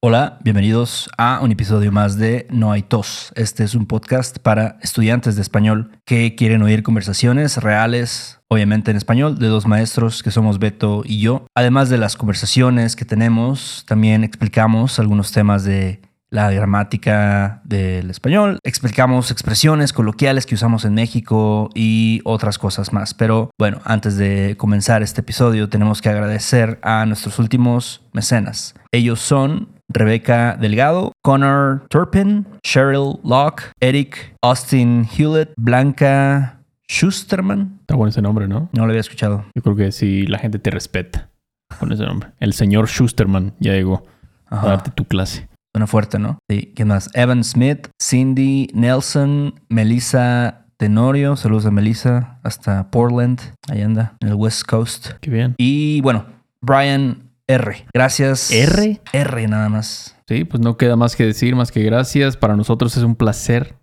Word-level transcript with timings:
Hola, 0.00 0.38
bienvenidos 0.44 1.10
a 1.18 1.40
un 1.42 1.50
episodio 1.50 1.90
más 1.90 2.16
de 2.16 2.46
No 2.50 2.70
hay 2.70 2.82
tos. 2.82 3.32
Este 3.34 3.64
es 3.64 3.74
un 3.74 3.86
podcast 3.86 4.38
para 4.38 4.78
estudiantes 4.80 5.34
de 5.34 5.42
español 5.42 5.90
que 6.04 6.36
quieren 6.36 6.62
oír 6.62 6.84
conversaciones 6.84 7.56
reales, 7.56 8.38
obviamente 8.46 8.92
en 8.92 8.96
español, 8.96 9.40
de 9.40 9.48
dos 9.48 9.66
maestros 9.66 10.22
que 10.22 10.30
somos 10.30 10.60
Beto 10.60 11.02
y 11.04 11.18
yo. 11.18 11.46
Además 11.52 11.88
de 11.88 11.98
las 11.98 12.14
conversaciones 12.14 12.94
que 12.94 13.04
tenemos, 13.04 13.84
también 13.88 14.22
explicamos 14.22 15.00
algunos 15.00 15.32
temas 15.32 15.64
de 15.64 16.00
la 16.30 16.48
gramática 16.52 17.60
del 17.64 18.08
español, 18.08 18.60
explicamos 18.62 19.32
expresiones 19.32 19.92
coloquiales 19.92 20.46
que 20.46 20.54
usamos 20.54 20.84
en 20.84 20.94
México 20.94 21.70
y 21.74 22.20
otras 22.22 22.56
cosas 22.58 22.92
más. 22.92 23.14
Pero 23.14 23.50
bueno, 23.58 23.80
antes 23.84 24.16
de 24.16 24.54
comenzar 24.58 25.02
este 25.02 25.22
episodio 25.22 25.68
tenemos 25.68 26.00
que 26.00 26.08
agradecer 26.08 26.78
a 26.82 27.04
nuestros 27.04 27.40
últimos 27.40 28.02
mecenas. 28.12 28.76
Ellos 28.92 29.18
son 29.18 29.77
Rebecca 29.88 30.56
Delgado, 30.60 31.12
Connor 31.22 31.86
Turpin, 31.88 32.46
Cheryl 32.62 33.18
Locke, 33.24 33.72
Eric 33.80 34.36
Austin 34.42 35.06
Hewlett, 35.06 35.52
Blanca 35.56 36.60
Schusterman. 36.88 37.78
Está 37.80 37.94
bueno 37.94 38.10
ese 38.10 38.22
nombre, 38.22 38.48
¿no? 38.48 38.68
No 38.72 38.84
lo 38.84 38.90
había 38.90 39.00
escuchado. 39.00 39.44
Yo 39.54 39.62
creo 39.62 39.76
que 39.76 39.92
si 39.92 40.26
la 40.26 40.38
gente 40.38 40.58
te 40.58 40.70
respeta 40.70 41.30
con 41.78 41.92
ese 41.92 42.04
nombre. 42.04 42.30
El 42.40 42.52
señor 42.52 42.88
Schusterman 42.88 43.54
ya 43.60 43.72
llegó 43.72 44.04
a 44.46 44.66
darte 44.66 44.90
tu 44.90 45.04
clase. 45.04 45.48
Suena 45.74 45.86
fuerte, 45.86 46.18
¿no? 46.18 46.38
Sí. 46.50 46.72
¿Quién 46.74 46.88
más? 46.88 47.10
Evan 47.14 47.44
Smith, 47.44 47.88
Cindy 48.02 48.70
Nelson, 48.74 49.54
Melissa 49.68 50.66
Tenorio. 50.76 51.36
Saludos 51.36 51.66
a 51.66 51.70
Melissa. 51.70 52.38
Hasta 52.42 52.90
Portland. 52.90 53.40
Ahí 53.68 53.82
anda, 53.82 54.14
en 54.20 54.28
el 54.28 54.34
West 54.34 54.64
Coast. 54.66 55.10
Qué 55.20 55.30
bien. 55.30 55.54
Y 55.58 56.00
bueno, 56.00 56.24
Brian 56.60 57.27
R. 57.48 57.86
Gracias. 57.92 58.50
¿R? 58.50 59.00
R 59.12 59.48
nada 59.48 59.68
más. 59.68 60.16
Sí, 60.28 60.44
pues 60.44 60.60
no 60.60 60.76
queda 60.76 60.96
más 60.96 61.16
que 61.16 61.24
decir, 61.24 61.56
más 61.56 61.72
que 61.72 61.82
gracias. 61.82 62.36
Para 62.36 62.54
nosotros 62.54 62.96
es 62.96 63.02
un 63.02 63.16
placer 63.16 63.74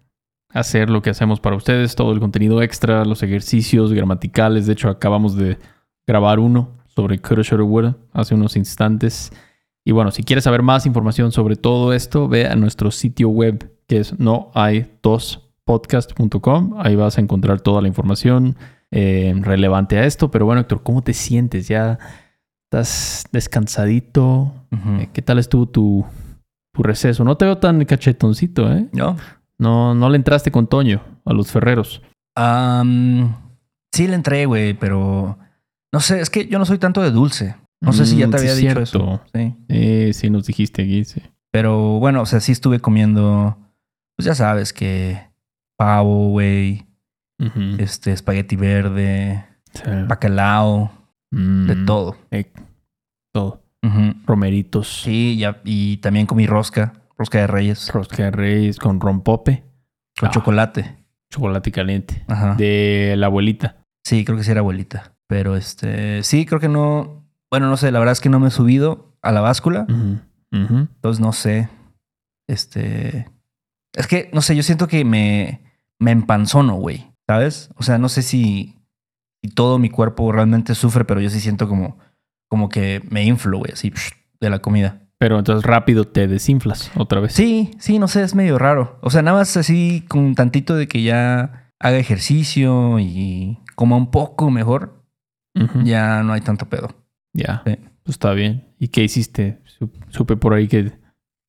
hacer 0.54 0.90
lo 0.90 1.02
que 1.02 1.10
hacemos 1.10 1.42
para 1.42 1.58
ustedes, 1.58 1.96
todo 1.96 2.14
el 2.14 2.20
contenido 2.20 2.62
extra, 2.62 3.04
los 3.04 3.24
ejercicios 3.24 3.92
gramaticales. 3.92 4.68
De 4.68 4.74
hecho, 4.74 4.90
acabamos 4.90 5.36
de 5.36 5.58
grabar 6.08 6.40
uno 6.40 6.70
sobre 6.88 7.20
Woulda 7.62 7.98
hace 8.14 8.36
unos 8.36 8.56
instantes. 8.56 9.34
Y 9.84 9.92
bueno, 9.92 10.12
si 10.12 10.24
quieres 10.24 10.46
saber 10.46 10.62
más 10.62 10.86
información 10.86 11.32
sobre 11.32 11.58
todo 11.58 11.92
esto, 11.94 12.28
ve 12.28 12.48
a 12.48 12.56
nuestro 12.56 12.90
sitio 12.92 13.30
web 13.30 13.72
que 13.88 13.98
es 13.98 14.18
no 14.20 14.52
hay 14.54 14.92
podcast.com. 15.66 16.76
Ahí 16.78 16.96
vas 16.96 17.18
a 17.18 17.22
encontrar 17.22 17.60
toda 17.62 17.82
la 17.82 17.88
información 17.88 18.56
eh, 18.92 19.34
relevante 19.42 19.98
a 19.98 20.06
esto. 20.06 20.32
Pero 20.32 20.46
bueno, 20.46 20.62
Héctor, 20.62 20.84
¿cómo 20.84 21.02
te 21.02 21.14
sientes? 21.14 21.68
¿Ya 21.68 22.00
estás 22.80 23.24
descansadito? 23.32 24.54
Eh, 24.72 25.10
¿Qué 25.14 25.22
tal 25.22 25.40
estuvo 25.40 25.66
tu, 25.68 26.06
tu 26.74 26.84
receso? 26.84 27.24
No 27.24 27.38
te 27.38 27.46
veo 27.46 27.58
tan 27.58 27.84
cachetoncito, 27.86 28.72
¿eh? 28.72 28.88
¿No? 28.94 29.16
No, 29.58 29.96
no 29.96 30.10
le 30.10 30.18
entraste 30.18 30.52
con 30.52 30.68
Toño 30.68 31.02
a 31.26 31.34
los 31.34 31.52
ferreros. 31.52 32.02
Sí 33.94 34.08
le 34.08 34.16
entré, 34.16 34.46
güey, 34.46 34.74
pero 34.74 35.38
no 35.94 36.00
sé, 36.02 36.20
es 36.20 36.30
que 36.30 36.48
yo 36.48 36.60
no 36.60 36.66
soy 36.66 36.78
tanto 36.78 37.02
de 37.02 37.12
dulce. 37.12 37.56
No 37.82 37.94
sé 37.94 38.06
si 38.06 38.18
ya 38.18 38.28
Mm, 38.28 38.32
te 38.32 38.40
sí 38.40 38.48
había 38.50 38.56
dicho 38.56 38.86
cierto. 38.86 39.14
eso. 39.16 39.22
Sí. 39.34 39.56
Eh, 39.70 40.12
sí, 40.14 40.30
nos 40.30 40.46
dijiste 40.48 40.82
aquí, 40.82 41.06
sí. 41.06 41.22
Pero 41.52 42.00
bueno, 42.00 42.22
o 42.22 42.26
sea, 42.26 42.40
sí 42.42 42.52
estuve 42.52 42.80
comiendo, 42.80 43.58
pues 44.18 44.26
ya 44.26 44.36
sabes 44.36 44.74
que 44.74 45.22
pavo, 45.78 46.30
güey, 46.32 46.86
este 47.78 48.12
espagueti 48.12 48.56
verde, 48.56 49.46
Sí. 49.74 49.84
bacalao, 50.08 50.92
de 51.36 51.76
Mm, 51.76 51.86
todo. 51.86 52.18
eh, 52.32 52.52
todo. 53.34 53.62
Romeritos. 54.26 55.02
Sí, 55.04 55.38
ya, 55.38 55.62
y 55.64 55.98
también 55.98 56.26
comí 56.26 56.48
rosca, 56.48 56.94
rosca 57.18 57.38
de 57.40 57.48
reyes, 57.48 57.92
Rosca 57.94 58.24
de 58.24 58.32
reyes 58.32 58.80
con 58.80 59.00
rompope. 59.00 59.64
con 60.20 60.30
Ah. 60.30 60.32
chocolate. 60.32 60.96
Chocolate 61.30 61.72
caliente. 61.72 62.24
Ajá. 62.28 62.56
De 62.56 63.16
la 63.18 63.26
abuelita. 63.28 63.78
Sí, 64.06 64.24
creo 64.26 64.38
que 64.38 64.44
sí 64.46 64.52
era 64.52 64.62
abuelita. 64.62 65.14
Pero 65.28 65.56
este, 65.58 66.24
sí, 66.24 66.46
creo 66.46 66.60
que 66.62 66.70
no, 66.70 67.26
bueno, 67.52 67.68
no 67.70 67.76
sé, 67.78 67.92
la 67.92 68.00
verdad 68.00 68.14
es 68.14 68.22
que 68.22 68.30
no 68.30 68.40
me 68.40 68.48
he 68.48 68.52
subido 68.52 69.14
a 69.22 69.32
la 69.32 69.42
báscula. 69.42 69.86
Entonces 70.52 71.20
no 71.20 71.34
sé. 71.34 71.68
Este. 72.48 73.28
Es 73.94 74.08
que, 74.08 74.30
no 74.34 74.42
sé, 74.42 74.56
yo 74.56 74.64
siento 74.64 74.88
que 74.88 75.04
me, 75.06 75.62
me 76.00 76.12
empanzono, 76.12 76.76
güey. 76.76 77.12
¿Sabes? 77.28 77.70
O 77.76 77.84
sea, 77.84 77.98
no 77.98 78.08
sé 78.08 78.22
si, 78.22 78.75
si 79.46 79.48
todo 79.48 79.80
mi 79.80 79.90
cuerpo 79.90 80.32
realmente 80.32 80.76
sufre, 80.76 81.06
pero 81.06 81.22
yo 81.22 81.30
sí 81.30 81.40
siento 81.40 81.68
como, 81.68 81.98
como 82.50 82.70
que 82.70 83.02
me 83.10 83.24
inflo, 83.24 83.58
güey, 83.60 83.72
así 83.74 83.92
de 84.40 84.50
la 84.50 84.60
comida. 84.60 85.02
Pero 85.18 85.38
entonces 85.40 85.64
rápido 85.66 86.06
te 86.06 86.28
desinflas 86.28 86.92
otra 86.96 87.22
vez. 87.22 87.34
Sí, 87.34 87.72
sí, 87.80 88.00
no 88.00 88.08
sé, 88.08 88.22
es 88.24 88.36
medio 88.36 88.58
raro. 88.60 89.00
O 89.02 89.10
sea, 89.10 89.22
nada 89.22 89.38
más 89.38 89.56
así 89.58 90.04
con 90.10 90.36
tantito 90.36 90.76
de 90.76 90.88
que 90.88 91.04
ya 91.04 91.72
haga 91.80 91.98
ejercicio 91.98 93.00
y 93.00 93.60
coma 93.76 93.96
un 93.96 94.12
poco 94.12 94.52
mejor, 94.52 95.04
ya 95.86 96.22
no 96.24 96.34
hay 96.34 96.42
tanto 96.42 96.68
pedo. 96.68 96.90
Ya. 97.34 97.62
Sí. 97.66 97.78
Pues 98.04 98.16
está 98.16 98.34
bien. 98.34 98.66
¿Y 98.78 98.90
qué 98.90 99.04
hiciste? 99.04 99.60
Su- 99.64 99.90
Supe 100.10 100.36
por 100.36 100.54
ahí 100.54 100.68
que 100.68 100.92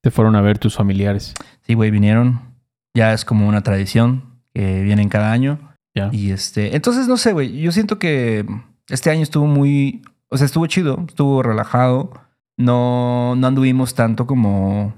te 0.01 0.11
fueron 0.11 0.35
a 0.37 0.41
ver 0.41 0.59
tus 0.59 0.75
familiares. 0.75 1.33
Sí, 1.63 1.73
güey, 1.73 1.91
vinieron. 1.91 2.55
Ya 2.95 3.11
es 3.13 3.25
como 3.25 3.47
una 3.47 3.61
tradición 3.63 4.39
que 4.53 4.81
vienen 4.83 5.09
cada 5.09 5.31
año. 5.31 5.75
Y 6.11 6.31
este, 6.31 6.75
entonces 6.75 7.07
no 7.07 7.17
sé, 7.17 7.33
güey, 7.33 7.59
yo 7.59 7.71
siento 7.71 7.99
que 7.99 8.45
este 8.89 9.09
año 9.09 9.21
estuvo 9.23 9.45
muy, 9.47 10.01
o 10.29 10.37
sea, 10.37 10.45
estuvo 10.45 10.65
chido, 10.67 11.03
estuvo 11.07 11.43
relajado. 11.43 12.11
No, 12.57 13.35
no 13.35 13.47
anduvimos 13.47 13.93
tanto 13.93 14.25
como 14.25 14.93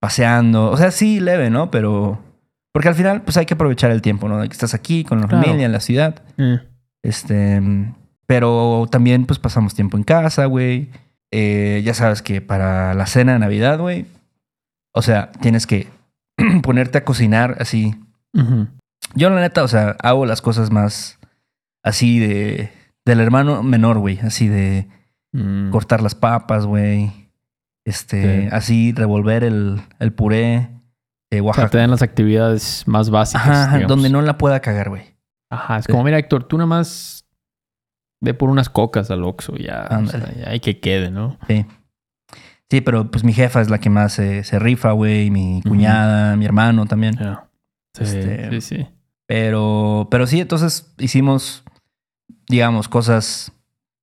paseando, 0.00 0.70
o 0.70 0.76
sea, 0.76 0.90
sí, 0.90 1.20
leve, 1.20 1.48
¿no? 1.50 1.70
Pero, 1.70 2.18
porque 2.72 2.88
al 2.88 2.94
final, 2.94 3.22
pues 3.22 3.36
hay 3.36 3.46
que 3.46 3.54
aprovechar 3.54 3.90
el 3.90 4.02
tiempo, 4.02 4.28
¿no? 4.28 4.40
Que 4.40 4.46
estás 4.52 4.74
aquí 4.74 5.04
con 5.04 5.20
la 5.20 5.26
Claro. 5.26 5.42
familia, 5.44 5.66
en 5.66 5.72
la 5.72 5.80
ciudad. 5.80 6.22
Eh, 6.36 6.60
Este, 7.02 7.60
pero 8.26 8.86
también, 8.90 9.24
pues 9.24 9.38
pasamos 9.38 9.74
tiempo 9.74 9.96
en 9.96 10.02
casa, 10.04 10.44
güey. 10.46 10.90
Eh, 11.30 11.80
ya 11.84 11.94
sabes 11.94 12.20
que 12.22 12.40
para 12.40 12.92
la 12.94 13.06
cena 13.06 13.32
de 13.34 13.38
Navidad, 13.38 13.78
güey, 13.78 14.06
o 14.92 15.00
sea, 15.02 15.32
tienes 15.40 15.66
que 15.66 15.88
ponerte 16.62 16.98
a 16.98 17.04
cocinar 17.04 17.56
así. 17.60 17.94
Yo, 19.14 19.30
la 19.30 19.40
neta, 19.40 19.62
o 19.62 19.68
sea, 19.68 19.96
hago 20.02 20.26
las 20.26 20.42
cosas 20.42 20.70
más 20.70 21.18
así 21.82 22.18
de. 22.18 22.72
Del 23.04 23.20
hermano 23.20 23.62
menor, 23.62 23.98
güey. 23.98 24.18
Así 24.20 24.48
de 24.48 24.88
Mm. 25.32 25.70
cortar 25.70 26.02
las 26.02 26.14
papas, 26.14 26.66
güey. 26.66 27.30
Este, 27.86 28.42
Sí. 28.42 28.48
así 28.52 28.92
revolver 28.92 29.44
el, 29.44 29.80
el 29.98 30.12
puré 30.12 30.68
O 31.42 31.54
sea, 31.54 31.68
te 31.68 31.76
dan 31.78 31.90
las 31.90 32.00
actividades 32.02 32.84
más 32.86 33.10
básicas. 33.10 33.46
Ajá, 33.46 33.80
donde 33.80 34.08
no 34.10 34.20
la 34.22 34.38
pueda 34.38 34.60
cagar, 34.60 34.88
güey. 34.88 35.02
Ajá, 35.50 35.78
es 35.78 35.86
como, 35.86 36.02
mira, 36.04 36.18
Héctor, 36.18 36.44
tú 36.44 36.56
nada 36.56 36.66
más 36.66 37.26
ve 38.22 38.32
por 38.34 38.48
unas 38.50 38.68
cocas 38.70 39.10
al 39.10 39.22
Oxxo, 39.24 39.56
ya, 39.56 39.86
o 40.02 40.06
sea, 40.06 40.32
ya 40.34 40.50
hay 40.50 40.60
que 40.60 40.80
quede, 40.80 41.10
¿no? 41.10 41.38
Sí. 41.46 41.64
Sí, 42.70 42.80
pero 42.82 43.10
pues 43.10 43.24
mi 43.24 43.32
jefa 43.32 43.60
es 43.62 43.70
la 43.70 43.78
que 43.78 43.88
más 43.90 44.12
se, 44.14 44.44
se 44.44 44.58
rifa, 44.58 44.92
güey. 44.92 45.30
Mi 45.30 45.62
cuñada, 45.62 46.36
mi 46.36 46.44
hermano 46.46 46.84
también. 46.86 47.16
Sí, 47.94 48.04
Este- 48.04 48.50
sí, 48.50 48.60
sí. 48.76 48.88
Pero, 49.28 50.08
pero 50.10 50.26
sí, 50.26 50.40
entonces 50.40 50.90
hicimos, 50.98 51.62
digamos, 52.48 52.88
cosas 52.88 53.52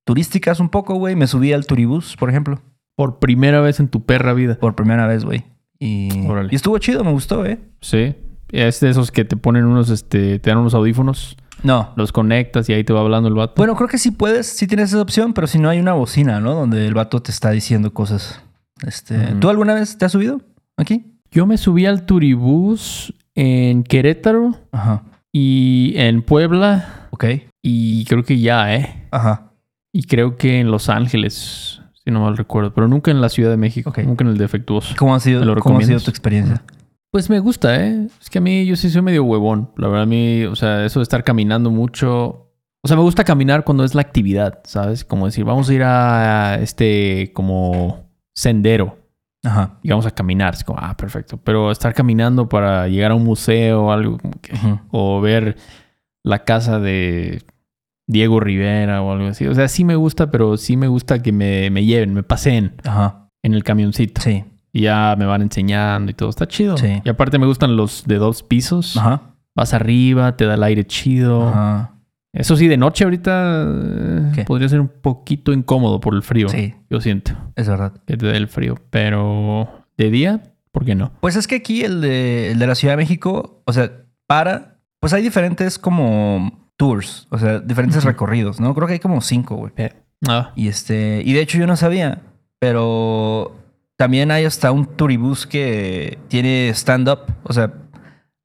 turísticas 0.05 0.59
un 0.59 0.69
poco, 0.69 0.93
güey. 0.95 1.15
Me 1.15 1.25
subí 1.25 1.51
al 1.51 1.65
turibús, 1.65 2.15
por 2.15 2.29
ejemplo. 2.29 2.61
Por 2.95 3.17
primera 3.17 3.59
vez 3.59 3.79
en 3.79 3.87
tu 3.87 4.05
perra 4.05 4.33
vida. 4.33 4.59
Por 4.59 4.75
primera 4.75 5.07
vez, 5.07 5.25
güey. 5.25 5.43
Y, 5.79 6.09
y 6.51 6.55
estuvo 6.55 6.77
chido, 6.77 7.03
me 7.03 7.11
gustó, 7.11 7.43
¿eh? 7.43 7.59
Sí. 7.81 8.15
Es 8.51 8.79
de 8.81 8.89
esos 8.91 9.11
que 9.11 9.25
te 9.25 9.35
ponen 9.35 9.65
unos, 9.65 9.89
este, 9.89 10.37
te 10.37 10.49
dan 10.51 10.59
unos 10.59 10.75
audífonos, 10.75 11.35
No. 11.63 11.89
los 11.95 12.11
conectas 12.11 12.69
y 12.69 12.73
ahí 12.73 12.83
te 12.83 12.93
va 12.93 13.01
hablando 13.01 13.27
el 13.27 13.33
vato. 13.33 13.55
Bueno, 13.57 13.75
creo 13.75 13.89
que 13.89 13.97
sí 13.97 14.11
puedes, 14.11 14.45
sí 14.47 14.67
tienes 14.67 14.89
esa 14.89 15.01
opción, 15.01 15.33
pero 15.33 15.47
si 15.47 15.57
no 15.57 15.69
hay 15.69 15.79
una 15.79 15.93
bocina, 15.93 16.39
¿no? 16.39 16.53
Donde 16.53 16.85
el 16.85 16.93
vato 16.93 17.23
te 17.23 17.31
está 17.31 17.49
diciendo 17.49 17.91
cosas. 17.95 18.41
Este. 18.85 19.17
¿Tú 19.39 19.49
alguna 19.49 19.73
vez 19.73 19.97
te 19.97 20.05
has 20.05 20.11
subido 20.11 20.39
aquí? 20.77 21.17
Yo 21.31 21.47
me 21.47 21.57
subí 21.57 21.87
al 21.87 22.05
Turibús 22.05 23.13
en 23.33 23.83
Querétaro 23.83 24.55
Ajá. 24.71 25.01
Y 25.37 25.91
en 25.97 26.21
Puebla 26.21 27.09
Ok. 27.11 27.25
y 27.61 28.05
creo 28.05 28.23
que 28.23 28.39
ya, 28.39 28.73
¿eh? 28.73 29.07
Ajá. 29.11 29.51
Y 29.91 30.03
creo 30.03 30.37
que 30.37 30.61
en 30.61 30.71
Los 30.71 30.87
Ángeles, 30.87 31.81
si 31.93 32.09
no 32.09 32.21
mal 32.21 32.37
recuerdo, 32.37 32.73
pero 32.73 32.87
nunca 32.87 33.11
en 33.11 33.19
la 33.19 33.27
Ciudad 33.27 33.49
de 33.49 33.57
México, 33.57 33.89
Ok. 33.89 33.97
nunca 34.05 34.23
en 34.23 34.29
el 34.29 34.37
defectuoso. 34.37 34.95
¿Cómo 34.97 35.13
ha 35.13 35.19
sido, 35.19 35.41
¿Me 35.41 35.45
lo 35.47 35.55
cómo 35.57 35.79
ha 35.79 35.81
sido 35.81 35.99
tu 35.99 36.09
experiencia? 36.09 36.63
Pues 37.11 37.29
me 37.29 37.39
gusta, 37.39 37.85
¿eh? 37.85 38.07
Es 38.21 38.29
que 38.29 38.37
a 38.37 38.41
mí 38.41 38.65
yo 38.65 38.77
sí 38.77 38.89
soy 38.89 39.01
medio 39.01 39.25
huevón. 39.25 39.71
La 39.75 39.89
verdad, 39.89 40.03
a 40.03 40.05
mí, 40.05 40.45
o 40.45 40.55
sea, 40.55 40.85
eso 40.85 40.99
de 40.99 41.03
estar 41.03 41.25
caminando 41.25 41.69
mucho. 41.69 42.51
O 42.81 42.87
sea, 42.87 42.95
me 42.95 43.03
gusta 43.03 43.25
caminar 43.25 43.65
cuando 43.65 43.83
es 43.83 43.93
la 43.93 44.01
actividad, 44.03 44.59
¿sabes? 44.63 45.03
Como 45.03 45.25
decir, 45.25 45.43
vamos 45.43 45.69
a 45.69 45.73
ir 45.73 45.83
a 45.83 46.59
este 46.61 47.31
como 47.33 48.05
sendero 48.33 48.99
Ajá. 49.45 49.77
y 49.83 49.89
vamos 49.89 50.05
a 50.05 50.11
caminar. 50.11 50.53
Es 50.55 50.63
como, 50.63 50.79
ah, 50.81 50.95
perfecto. 50.97 51.37
Pero 51.43 51.71
estar 51.71 51.93
caminando 51.93 52.49
para 52.49 52.87
llegar 52.87 53.11
a 53.11 53.15
un 53.15 53.23
museo 53.23 53.85
o 53.85 53.91
algo, 53.91 54.17
como 54.17 54.33
que- 54.41 54.53
o 54.91 55.21
ver 55.21 55.55
la 56.23 56.43
casa 56.43 56.79
de 56.79 57.43
Diego 58.07 58.39
Rivera 58.39 59.01
o 59.01 59.11
algo 59.11 59.27
así. 59.27 59.47
O 59.47 59.53
sea, 59.55 59.67
sí 59.67 59.83
me 59.85 59.95
gusta, 59.95 60.29
pero 60.31 60.57
sí 60.57 60.77
me 60.77 60.87
gusta 60.87 61.21
que 61.21 61.31
me, 61.31 61.69
me 61.69 61.85
lleven, 61.85 62.13
me 62.13 62.23
paseen 62.23 62.73
Ajá. 62.83 63.29
en 63.43 63.53
el 63.53 63.63
camioncito. 63.63 64.21
Sí. 64.21 64.43
Y 64.73 64.81
ya 64.81 65.15
me 65.17 65.25
van 65.25 65.41
enseñando 65.41 66.11
y 66.11 66.13
todo. 66.13 66.29
Está 66.29 66.47
chido. 66.47 66.77
Sí. 66.77 67.01
Y 67.03 67.09
aparte 67.09 67.39
me 67.39 67.45
gustan 67.45 67.77
los 67.77 68.03
de 68.05 68.17
dos 68.17 68.43
pisos. 68.43 68.97
Ajá. 68.97 69.21
Vas 69.55 69.73
arriba, 69.73 70.35
te 70.35 70.45
da 70.45 70.55
el 70.55 70.63
aire 70.63 70.85
chido. 70.85 71.47
Ajá. 71.47 71.94
Eso 72.35 72.55
sí, 72.57 72.67
de 72.67 72.77
noche 72.77 73.03
ahorita 73.05 73.63
eh, 73.65 74.31
¿Qué? 74.35 74.43
podría 74.43 74.69
ser 74.69 74.81
un 74.81 74.89
poquito 74.89 75.53
incómodo 75.53 75.99
por 75.99 76.13
el 76.13 76.21
frío. 76.21 76.49
Sí, 76.49 76.75
Yo 76.89 77.01
siento 77.01 77.31
es 77.55 77.67
verdad. 77.67 77.93
que 78.05 78.17
te 78.17 78.25
da 78.27 78.35
el 78.35 78.47
frío. 78.47 78.75
Pero 78.89 79.69
de 79.97 80.09
día, 80.11 80.43
¿por 80.71 80.85
qué 80.85 80.95
no? 80.95 81.13
Pues 81.21 81.35
es 81.37 81.47
que 81.47 81.55
aquí 81.55 81.83
el 81.83 82.01
de, 82.01 82.51
el 82.51 82.59
de 82.59 82.67
la 82.67 82.75
Ciudad 82.75 82.93
de 82.93 82.97
México, 82.97 83.61
o 83.65 83.73
sea, 83.73 83.91
para, 84.27 84.79
pues 84.99 85.13
hay 85.13 85.23
diferentes 85.23 85.79
como 85.79 86.69
tours, 86.77 87.27
o 87.31 87.37
sea, 87.37 87.59
diferentes 87.59 88.03
recorridos, 88.03 88.59
¿no? 88.59 88.75
Creo 88.75 88.85
que 88.87 88.93
hay 88.93 88.99
como 88.99 89.21
cinco, 89.21 89.55
güey. 89.55 89.71
Ah, 90.27 90.51
Y 90.55 90.67
este, 90.67 91.21
y 91.25 91.33
de 91.33 91.39
hecho 91.41 91.57
yo 91.57 91.67
no 91.67 91.77
sabía, 91.77 92.21
pero 92.59 93.55
también 93.95 94.31
hay 94.31 94.43
hasta 94.43 94.71
un 94.73 94.85
turibús 94.85 95.47
que 95.47 96.17
tiene 96.27 96.69
stand-up, 96.73 97.19
o 97.43 97.53
sea, 97.53 97.71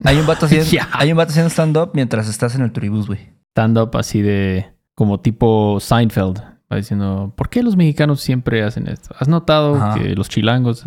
hay 0.04 0.16
un 0.18 0.26
vato 0.26 0.46
haciendo, 0.46 0.68
hay 0.92 1.10
un 1.10 1.16
vato 1.16 1.30
haciendo 1.30 1.50
stand-up 1.50 1.90
mientras 1.94 2.28
estás 2.28 2.54
en 2.54 2.62
el 2.62 2.70
turibús, 2.70 3.08
güey. 3.08 3.30
Stand-up 3.52 3.96
así 3.96 4.22
de 4.22 4.72
como 4.94 5.20
tipo 5.20 5.78
Seinfeld. 5.80 6.38
Va 6.72 6.76
diciendo, 6.76 7.32
¿por 7.36 7.48
qué 7.48 7.62
los 7.62 7.76
mexicanos 7.76 8.20
siempre 8.20 8.62
hacen 8.62 8.86
esto? 8.86 9.14
¿Has 9.18 9.26
notado 9.28 9.74
Ajá. 9.74 9.94
que 9.94 10.14
los 10.14 10.28
chilangos, 10.28 10.86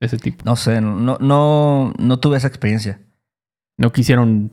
ese 0.00 0.16
tipo, 0.18 0.44
No 0.44 0.54
sé, 0.54 0.80
no, 0.80 1.18
no, 1.18 1.92
no 1.98 2.20
tuve 2.20 2.36
esa 2.36 2.46
experiencia. 2.48 3.00
no 3.76 3.90
quisieron 3.90 4.52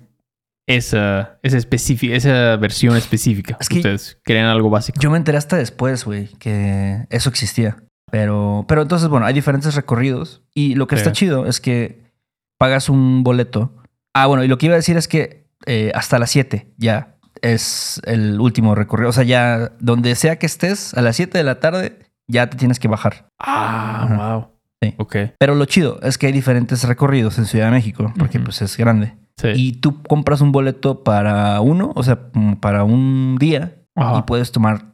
esa, 0.67 1.39
esa, 1.43 1.57
esa 1.59 2.55
versión 2.57 2.95
específica? 2.97 3.57
Es 3.59 3.69
que- 3.69 3.77
Ustedes 3.77 4.19
querían 4.23 4.47
algo 4.47 4.69
básico. 4.71 4.99
Yo 4.99 5.11
me 5.11 5.17
enteré 5.17 5.37
hasta 5.37 5.57
después, 5.57 6.05
güey, 6.05 6.27
que 6.39 7.05
eso 7.11 7.29
existía. 7.29 7.83
Pero, 8.11 8.65
pero 8.67 8.81
entonces, 8.81 9.07
bueno, 9.07 9.25
hay 9.27 9.33
diferentes 9.33 9.75
recorridos. 9.75 10.41
Y 10.55 10.73
lo 10.75 10.87
que 10.87 10.95
Sí. 10.95 11.01
está 11.01 11.11
chido 11.11 11.45
es 11.45 11.61
que 11.61 12.11
pagas 12.57 12.89
un 12.89 13.23
boleto. 13.23 13.75
Ah, 14.15 14.25
bueno, 14.27 14.43
y 14.43 14.47
lo 14.47 14.57
que 14.57 14.65
iba 14.65 14.73
a 14.73 14.77
decir 14.77 14.97
es 14.97 15.07
que 15.07 15.47
eh, 15.67 15.91
hasta 15.93 16.17
las 16.17 16.31
7 16.31 16.73
ya 16.77 17.17
es 17.41 18.01
el 18.05 18.39
último 18.39 18.75
recorrido. 18.75 19.09
O 19.09 19.13
sea, 19.13 19.23
ya 19.23 19.71
donde 19.79 20.15
sea 20.15 20.37
que 20.39 20.45
estés, 20.45 20.93
a 20.93 21.01
las 21.01 21.15
7 21.15 21.37
de 21.37 21.43
la 21.43 21.59
tarde, 21.59 21.99
ya 22.27 22.49
te 22.49 22.57
tienes 22.57 22.79
que 22.79 22.87
bajar. 22.87 23.27
Ah, 23.39 24.03
Ajá. 24.03 24.35
wow. 24.35 24.47
Sí. 24.83 24.95
Ok. 24.97 25.15
Pero 25.37 25.55
lo 25.55 25.65
chido 25.65 25.99
es 26.01 26.17
que 26.17 26.27
hay 26.27 26.33
diferentes 26.33 26.83
recorridos 26.87 27.37
en 27.37 27.45
Ciudad 27.45 27.65
de 27.65 27.71
México, 27.71 28.11
porque 28.17 28.39
pues 28.39 28.61
es 28.61 28.77
grande. 28.77 29.15
Sí. 29.37 29.49
Y 29.55 29.71
tú 29.73 30.01
compras 30.03 30.41
un 30.41 30.51
boleto 30.51 31.03
para 31.03 31.59
uno, 31.61 31.91
o 31.95 32.03
sea, 32.03 32.17
como 32.31 32.59
para 32.59 32.83
un 32.83 33.37
día, 33.39 33.75
Ajá. 33.95 34.19
y 34.19 34.21
puedes 34.23 34.51
tomar 34.51 34.93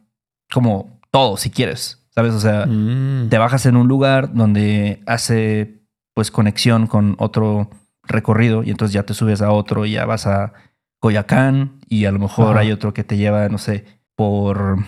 como 0.52 1.00
todo 1.10 1.36
si 1.38 1.50
quieres, 1.50 2.06
¿sabes? 2.14 2.34
O 2.34 2.40
sea, 2.40 2.66
Mm. 2.66 3.28
te 3.30 3.38
bajas 3.38 3.64
en 3.66 3.76
un 3.76 3.88
lugar 3.88 4.34
donde 4.34 5.02
hace 5.06 5.82
pues 6.14 6.30
conexión 6.30 6.86
con 6.86 7.14
otro 7.18 7.70
recorrido 8.02 8.62
y 8.64 8.70
entonces 8.70 8.92
ya 8.92 9.04
te 9.04 9.14
subes 9.14 9.40
a 9.42 9.52
otro 9.52 9.86
y 9.86 9.92
ya 9.92 10.04
vas 10.04 10.26
a 10.26 10.52
Coyacán 11.00 11.78
y 11.88 12.04
a 12.06 12.12
lo 12.12 12.18
mejor 12.18 12.50
Ajá. 12.52 12.60
hay 12.60 12.72
otro 12.72 12.92
que 12.94 13.04
te 13.04 13.16
lleva, 13.16 13.48
no 13.48 13.58
sé, 13.58 13.84
por 14.16 14.78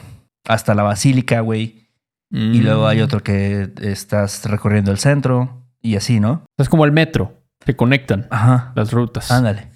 hasta 0.47 0.75
la 0.75 0.83
basílica, 0.83 1.41
güey. 1.41 1.89
Mm. 2.31 2.55
Y 2.55 2.61
luego 2.61 2.87
hay 2.87 3.01
otro 3.01 3.21
que 3.23 3.71
estás 3.81 4.45
recorriendo 4.47 4.91
el 4.91 4.99
centro 4.99 5.65
y 5.81 5.97
así, 5.97 6.21
¿no? 6.21 6.45
Es 6.59 6.69
como 6.69 6.85
el 6.85 6.93
metro. 6.93 7.35
Se 7.65 7.77
conectan 7.77 8.27
Ajá. 8.31 8.73
las 8.75 8.93
rutas. 8.93 9.31
Ándale. 9.31 9.69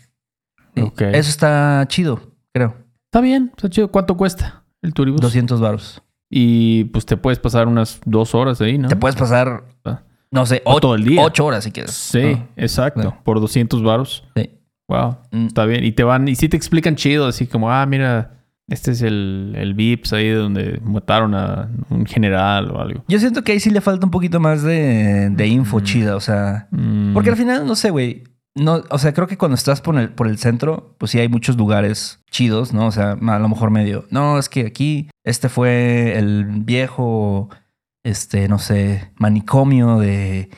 Sí. 0.75 0.83
Ok. 0.83 1.01
Eso 1.03 1.31
está 1.31 1.85
chido, 1.89 2.33
creo. 2.53 2.75
Está 3.07 3.21
bien. 3.21 3.51
Está 3.57 3.69
chido. 3.69 3.89
¿Cuánto 3.91 4.17
cuesta 4.17 4.65
el 4.83 4.93
turibús? 4.95 5.21
200 5.21 5.61
varos. 5.61 6.03
Y 6.31 6.85
pues 6.85 7.07
te 7.07 7.17
puedes 7.17 7.39
pasar 7.39 7.69
unas 7.69 8.01
dos 8.07 8.35
horas 8.35 8.61
ahí, 8.61 8.79
¿no? 8.79 8.89
Te 8.89 8.97
puedes 8.97 9.15
pasar, 9.15 9.65
Ah. 9.85 10.03
no 10.33 10.47
sé, 10.47 10.63
O 10.65 10.75
o- 10.75 10.81
todo 10.81 10.95
el 10.97 11.05
día. 11.05 11.23
ocho 11.23 11.45
horas 11.45 11.63
si 11.65 11.71
quieres. 11.71 11.93
Sí, 11.93 12.37
Ah, 12.39 12.47
exacto. 12.57 13.17
Por 13.23 13.41
200 13.41 13.83
varos. 13.85 14.25
sí. 14.35 14.51
Wow. 14.89 15.17
Mm. 15.33 15.47
Está 15.47 15.65
bien. 15.67 15.85
Y 15.85 15.93
te 15.93 16.05
van, 16.05 16.29
y 16.29 16.35
sí 16.35 16.49
te 16.49 16.57
explican 16.57 16.97
chido, 16.97 17.27
así 17.27 17.47
como, 17.47 17.71
ah, 17.73 17.85
mira, 17.87 18.33
este 18.69 18.93
es 18.93 19.03
el, 19.03 19.55
el 19.57 19.75
VIPS 19.75 20.13
ahí 20.15 20.31
donde 20.31 20.81
mataron 20.83 21.35
a 21.35 21.69
un 21.91 22.07
general 22.07 22.71
o 22.71 22.81
algo. 22.81 23.05
Yo 23.09 23.19
siento 23.19 23.43
que 23.45 23.53
ahí 23.53 23.61
sí 23.61 23.71
le 23.71 23.81
falta 23.81 24.07
un 24.07 24.11
poquito 24.11 24.41
más 24.41 24.63
de, 24.63 25.31
de 25.31 25.47
info 25.47 25.79
Mm. 25.81 25.83
chida, 25.83 26.17
o 26.17 26.21
sea. 26.21 26.69
Mm, 26.71 27.13
Porque 27.15 27.31
al 27.31 27.37
final, 27.37 27.67
no 27.67 27.77
sé, 27.77 27.91
güey. 27.91 28.25
No, 28.57 28.83
o 28.91 28.99
sea, 28.99 29.13
creo 29.13 29.27
que 29.27 29.37
cuando 29.37 29.57
estás 29.57 29.81
por 29.81 29.99
el, 29.99 30.11
por 30.11 30.29
el 30.29 30.39
centro, 30.39 30.95
pues 30.99 31.11
sí 31.11 31.19
hay 31.19 31.29
muchos 31.29 31.57
lugares 31.57 32.23
chidos, 32.31 32.73
¿no? 32.73 32.87
O 32.87 32.93
sea, 32.93 33.13
a 33.21 33.39
lo 33.41 33.49
mejor 33.49 33.71
medio. 33.71 34.07
No, 34.11 34.39
es 34.39 34.49
que 34.49 34.61
aquí 34.67 35.09
este 35.25 35.49
fue 35.49 36.17
el 36.17 36.45
viejo, 36.65 37.49
este, 38.05 38.47
no 38.49 38.59
sé, 38.61 39.11
manicomio 39.17 39.99
de 39.99 40.51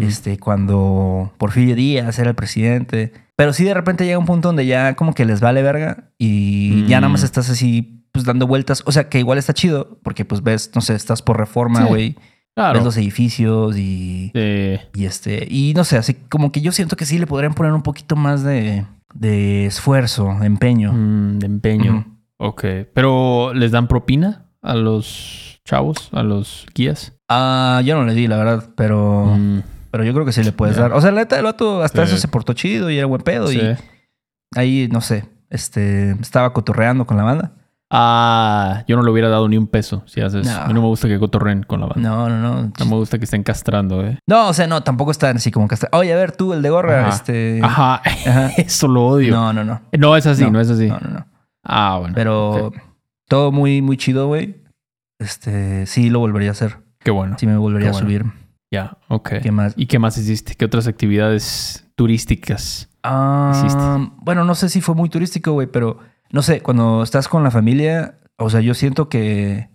este, 0.00 0.38
cuando 0.38 1.32
Porfirio 1.38 1.74
Díaz 1.74 2.18
era 2.20 2.30
el 2.30 2.36
presidente. 2.36 3.12
Pero 3.40 3.54
sí 3.54 3.64
de 3.64 3.72
repente 3.72 4.04
llega 4.04 4.18
un 4.18 4.26
punto 4.26 4.48
donde 4.48 4.66
ya 4.66 4.94
como 4.96 5.14
que 5.14 5.24
les 5.24 5.40
vale 5.40 5.62
verga 5.62 6.10
y 6.18 6.84
ya 6.86 7.00
nada 7.00 7.08
más 7.10 7.22
Mm. 7.22 7.24
estás 7.24 7.48
así, 7.48 8.04
pues 8.12 8.26
dando 8.26 8.46
vueltas. 8.46 8.82
O 8.84 8.92
sea, 8.92 9.08
que 9.08 9.18
igual 9.18 9.38
está 9.38 9.54
chido 9.54 9.98
porque 10.02 10.26
pues 10.26 10.42
ves, 10.42 10.70
no 10.74 10.82
sé, 10.82 10.94
estás 10.94 11.22
por 11.22 11.38
reforma, 11.38 11.80
Sí, 11.80 11.86
güey. 11.88 12.16
Claro. 12.54 12.74
Ves 12.80 12.84
los 12.84 12.96
edificios 12.98 13.78
y, 13.78 14.30
Eh, 14.34 14.80
y 14.94 15.06
este, 15.06 15.46
y 15.50 15.72
no 15.74 15.84
sé, 15.84 15.96
así 15.96 16.12
como 16.28 16.52
que 16.52 16.60
yo 16.60 16.70
siento 16.72 16.96
que 16.96 17.06
sí 17.06 17.18
le 17.18 17.26
podrían 17.26 17.54
poner 17.54 17.72
un 17.72 17.80
poquito 17.82 18.14
más 18.14 18.42
de, 18.42 18.84
de 19.14 19.64
esfuerzo, 19.64 20.36
de 20.38 20.46
empeño. 20.46 20.92
mm, 20.92 21.38
de 21.38 21.46
empeño. 21.46 22.18
Ok. 22.36 22.64
Pero 22.92 23.52
¿les 23.54 23.70
dan 23.70 23.88
propina 23.88 24.44
a 24.60 24.74
los 24.74 25.60
chavos, 25.64 26.10
a 26.12 26.22
los 26.22 26.66
guías? 26.74 27.14
Ah, 27.28 27.80
yo 27.86 27.96
no 27.96 28.04
le 28.04 28.12
di, 28.14 28.26
la 28.26 28.36
verdad, 28.36 28.68
pero, 28.76 29.34
Mm, 29.38 29.60
pero 29.90 30.04
yo 30.04 30.12
creo 30.12 30.24
que 30.24 30.32
sí 30.32 30.42
le 30.42 30.52
puedes 30.52 30.76
dar. 30.76 30.92
O 30.92 31.00
sea, 31.00 31.10
la 31.10 31.20
neta, 31.22 31.36
el 31.38 31.44
vato 31.44 31.82
hasta 31.82 32.04
Sí. 32.06 32.12
eso 32.12 32.20
se 32.20 32.28
portó 32.28 32.52
chido 32.52 32.90
y 32.90 32.98
era 32.98 33.06
buen 33.06 33.22
pedo. 33.22 33.48
sí. 33.48 33.60
Y 33.60 34.58
ahí, 34.58 34.88
no 34.90 35.00
sé, 35.00 35.28
este, 35.48 36.12
estaba 36.12 36.52
cotorreando 36.52 37.06
con 37.06 37.16
la 37.16 37.22
banda. 37.24 37.52
Ah, 37.92 38.84
yo 38.86 38.96
no 38.96 39.02
le 39.02 39.10
hubiera 39.10 39.28
dado 39.28 39.48
ni 39.48 39.56
un 39.56 39.66
peso 39.66 40.04
si 40.06 40.20
haces. 40.20 40.46
No. 40.46 40.52
A 40.60 40.66
mí 40.68 40.74
no 40.74 40.80
me 40.80 40.86
gusta 40.86 41.08
que 41.08 41.18
cotorren 41.18 41.64
con 41.64 41.80
la 41.80 41.86
banda. 41.86 42.08
No, 42.08 42.28
no, 42.28 42.38
no. 42.38 42.72
No 42.78 42.84
me 42.86 42.94
gusta 42.94 43.18
que 43.18 43.24
estén 43.24 43.42
castrando, 43.42 44.06
¿eh? 44.06 44.16
No, 44.28 44.48
o 44.48 44.52
sea, 44.52 44.68
no, 44.68 44.82
tampoco 44.84 45.10
están 45.10 45.36
así 45.38 45.50
como 45.50 45.66
hasta. 45.68 45.88
Oye, 45.90 46.12
a 46.12 46.16
ver, 46.16 46.30
tú, 46.30 46.52
el 46.52 46.62
de 46.62 46.70
gorra, 46.70 47.00
Ajá. 47.00 47.08
este. 47.16 47.60
Ajá. 47.62 47.94
Ajá. 48.04 48.46
Eso 48.58 48.86
lo 48.86 49.06
odio. 49.06 49.34
No, 49.34 49.52
no, 49.52 49.64
no. 49.64 49.82
No, 49.98 50.16
es 50.16 50.24
así, 50.26 50.44
no, 50.44 50.52
No, 50.52 50.60
es 50.60 50.70
así. 50.70 50.86
No, 50.86 51.00
no, 51.00 51.10
no. 51.10 51.26
Ah, 51.64 51.96
bueno. 51.98 52.14
Pero 52.14 52.72
todo 53.28 53.50
muy, 53.50 53.82
muy 53.82 53.96
chido, 53.96 54.28
güey. 54.28 54.62
Este, 55.18 55.84
sí 55.86 56.10
lo 56.10 56.20
volvería 56.20 56.50
a 56.50 56.52
hacer. 56.52 56.78
Qué 57.00 57.10
bueno. 57.10 57.36
Sí 57.40 57.46
me 57.48 57.56
volvería 57.56 57.90
a 57.90 57.94
subir. 57.94 58.24
Ya, 58.70 58.96
ok. 59.08 59.34
¿Qué 59.42 59.50
más? 59.50 59.74
¿Y 59.76 59.86
qué 59.86 59.98
más 59.98 60.16
hiciste? 60.18 60.54
¿Qué 60.54 60.64
otras 60.64 60.86
actividades 60.86 61.86
turísticas? 61.96 62.88
Ah, 63.02 63.52
hiciste? 63.56 64.12
bueno, 64.22 64.44
no 64.44 64.54
sé 64.54 64.68
si 64.68 64.80
fue 64.80 64.94
muy 64.94 65.08
turístico, 65.08 65.52
güey, 65.52 65.66
pero 65.66 65.98
no 66.30 66.42
sé, 66.42 66.60
cuando 66.60 67.02
estás 67.02 67.28
con 67.28 67.42
la 67.42 67.50
familia, 67.50 68.18
o 68.38 68.48
sea, 68.50 68.60
yo 68.60 68.74
siento 68.74 69.08
que, 69.08 69.70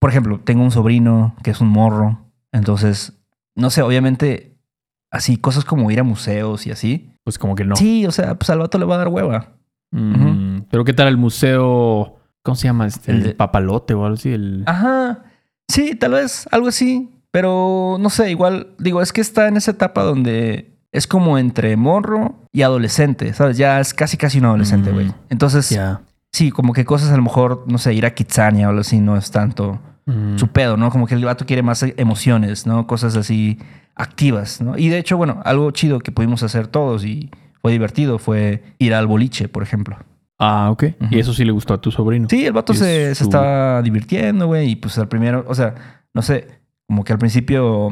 por 0.00 0.10
ejemplo, 0.10 0.40
tengo 0.40 0.62
un 0.62 0.70
sobrino 0.70 1.34
que 1.42 1.50
es 1.50 1.60
un 1.60 1.68
morro, 1.68 2.30
entonces, 2.52 3.12
no 3.56 3.70
sé, 3.70 3.82
obviamente, 3.82 4.56
así, 5.10 5.36
cosas 5.36 5.64
como 5.64 5.90
ir 5.90 6.00
a 6.00 6.04
museos 6.04 6.66
y 6.66 6.70
así. 6.70 7.10
Pues 7.24 7.38
como 7.38 7.54
que 7.54 7.64
no. 7.64 7.76
Sí, 7.76 8.06
o 8.06 8.12
sea, 8.12 8.36
pues 8.36 8.50
al 8.50 8.58
vato 8.58 8.78
le 8.78 8.84
va 8.84 8.94
a 8.96 8.98
dar 8.98 9.08
hueva. 9.08 9.52
Mm, 9.92 10.62
Pero 10.70 10.84
¿qué 10.84 10.92
tal 10.92 11.08
el 11.08 11.16
museo? 11.16 12.18
¿Cómo 12.42 12.54
se 12.56 12.68
llama? 12.68 12.86
Este, 12.86 13.10
El 13.12 13.18
el 13.18 13.22
de- 13.24 13.34
papalote 13.34 13.94
o 13.94 14.04
algo 14.04 14.14
así. 14.16 14.30
El... 14.32 14.62
Ajá. 14.66 15.24
Sí, 15.68 15.94
tal 15.94 16.12
vez 16.12 16.46
algo 16.52 16.68
así. 16.68 17.10
Pero 17.34 17.96
no 17.98 18.10
sé, 18.10 18.30
igual, 18.30 18.68
digo, 18.78 19.02
es 19.02 19.12
que 19.12 19.20
está 19.20 19.48
en 19.48 19.56
esa 19.56 19.72
etapa 19.72 20.04
donde 20.04 20.70
es 20.92 21.08
como 21.08 21.36
entre 21.36 21.76
morro 21.76 22.36
y 22.52 22.62
adolescente, 22.62 23.32
¿sabes? 23.34 23.58
Ya 23.58 23.80
es 23.80 23.92
casi 23.92 24.16
casi 24.16 24.38
un 24.38 24.44
adolescente, 24.44 24.92
Mm. 24.92 24.94
güey. 24.94 25.12
Entonces, 25.30 25.68
Ya. 25.70 26.02
sí, 26.32 26.52
como 26.52 26.72
que 26.72 26.84
cosas 26.84 27.10
a 27.10 27.16
lo 27.16 27.24
mejor, 27.24 27.64
no 27.66 27.78
sé, 27.78 27.92
ir 27.92 28.06
a 28.06 28.14
Kitsania 28.14 28.68
o 28.68 28.70
algo 28.70 28.82
así 28.82 29.00
no 29.00 29.16
es 29.16 29.32
tanto 29.32 29.80
Mm. 30.06 30.38
su 30.38 30.46
pedo, 30.46 30.76
¿no? 30.76 30.92
Como 30.92 31.08
que 31.08 31.16
el 31.16 31.24
vato 31.24 31.44
quiere 31.44 31.64
más 31.64 31.82
emociones, 31.96 32.68
¿no? 32.68 32.86
Cosas 32.86 33.16
así 33.16 33.58
activas, 33.96 34.60
¿no? 34.60 34.78
Y 34.78 34.88
de 34.88 34.98
hecho, 34.98 35.16
bueno, 35.16 35.40
algo 35.44 35.72
chido 35.72 35.98
que 35.98 36.12
pudimos 36.12 36.44
hacer 36.44 36.68
todos 36.68 37.04
y 37.04 37.30
fue 37.62 37.72
divertido 37.72 38.20
fue 38.20 38.62
ir 38.78 38.94
al 38.94 39.08
boliche, 39.08 39.48
por 39.48 39.64
ejemplo. 39.64 39.96
Ah, 40.38 40.68
ok. 40.70 40.84
Y 41.10 41.18
eso 41.18 41.32
sí 41.34 41.44
le 41.44 41.50
gustó 41.50 41.74
a 41.74 41.80
tu 41.80 41.90
sobrino. 41.90 42.28
Sí, 42.30 42.46
el 42.46 42.52
vato 42.52 42.74
se, 42.74 43.10
es 43.10 43.18
se 43.18 43.24
su- 43.24 43.30
estaba 43.30 43.82
divirtiendo, 43.82 44.46
güey, 44.46 44.70
y 44.70 44.76
pues 44.76 44.96
al 44.98 45.08
primero, 45.08 45.44
o 45.48 45.54
sea, 45.56 45.74
no 46.14 46.22
sé, 46.22 46.62
como 46.88 47.04
que 47.04 47.12
al 47.12 47.18
principio 47.18 47.90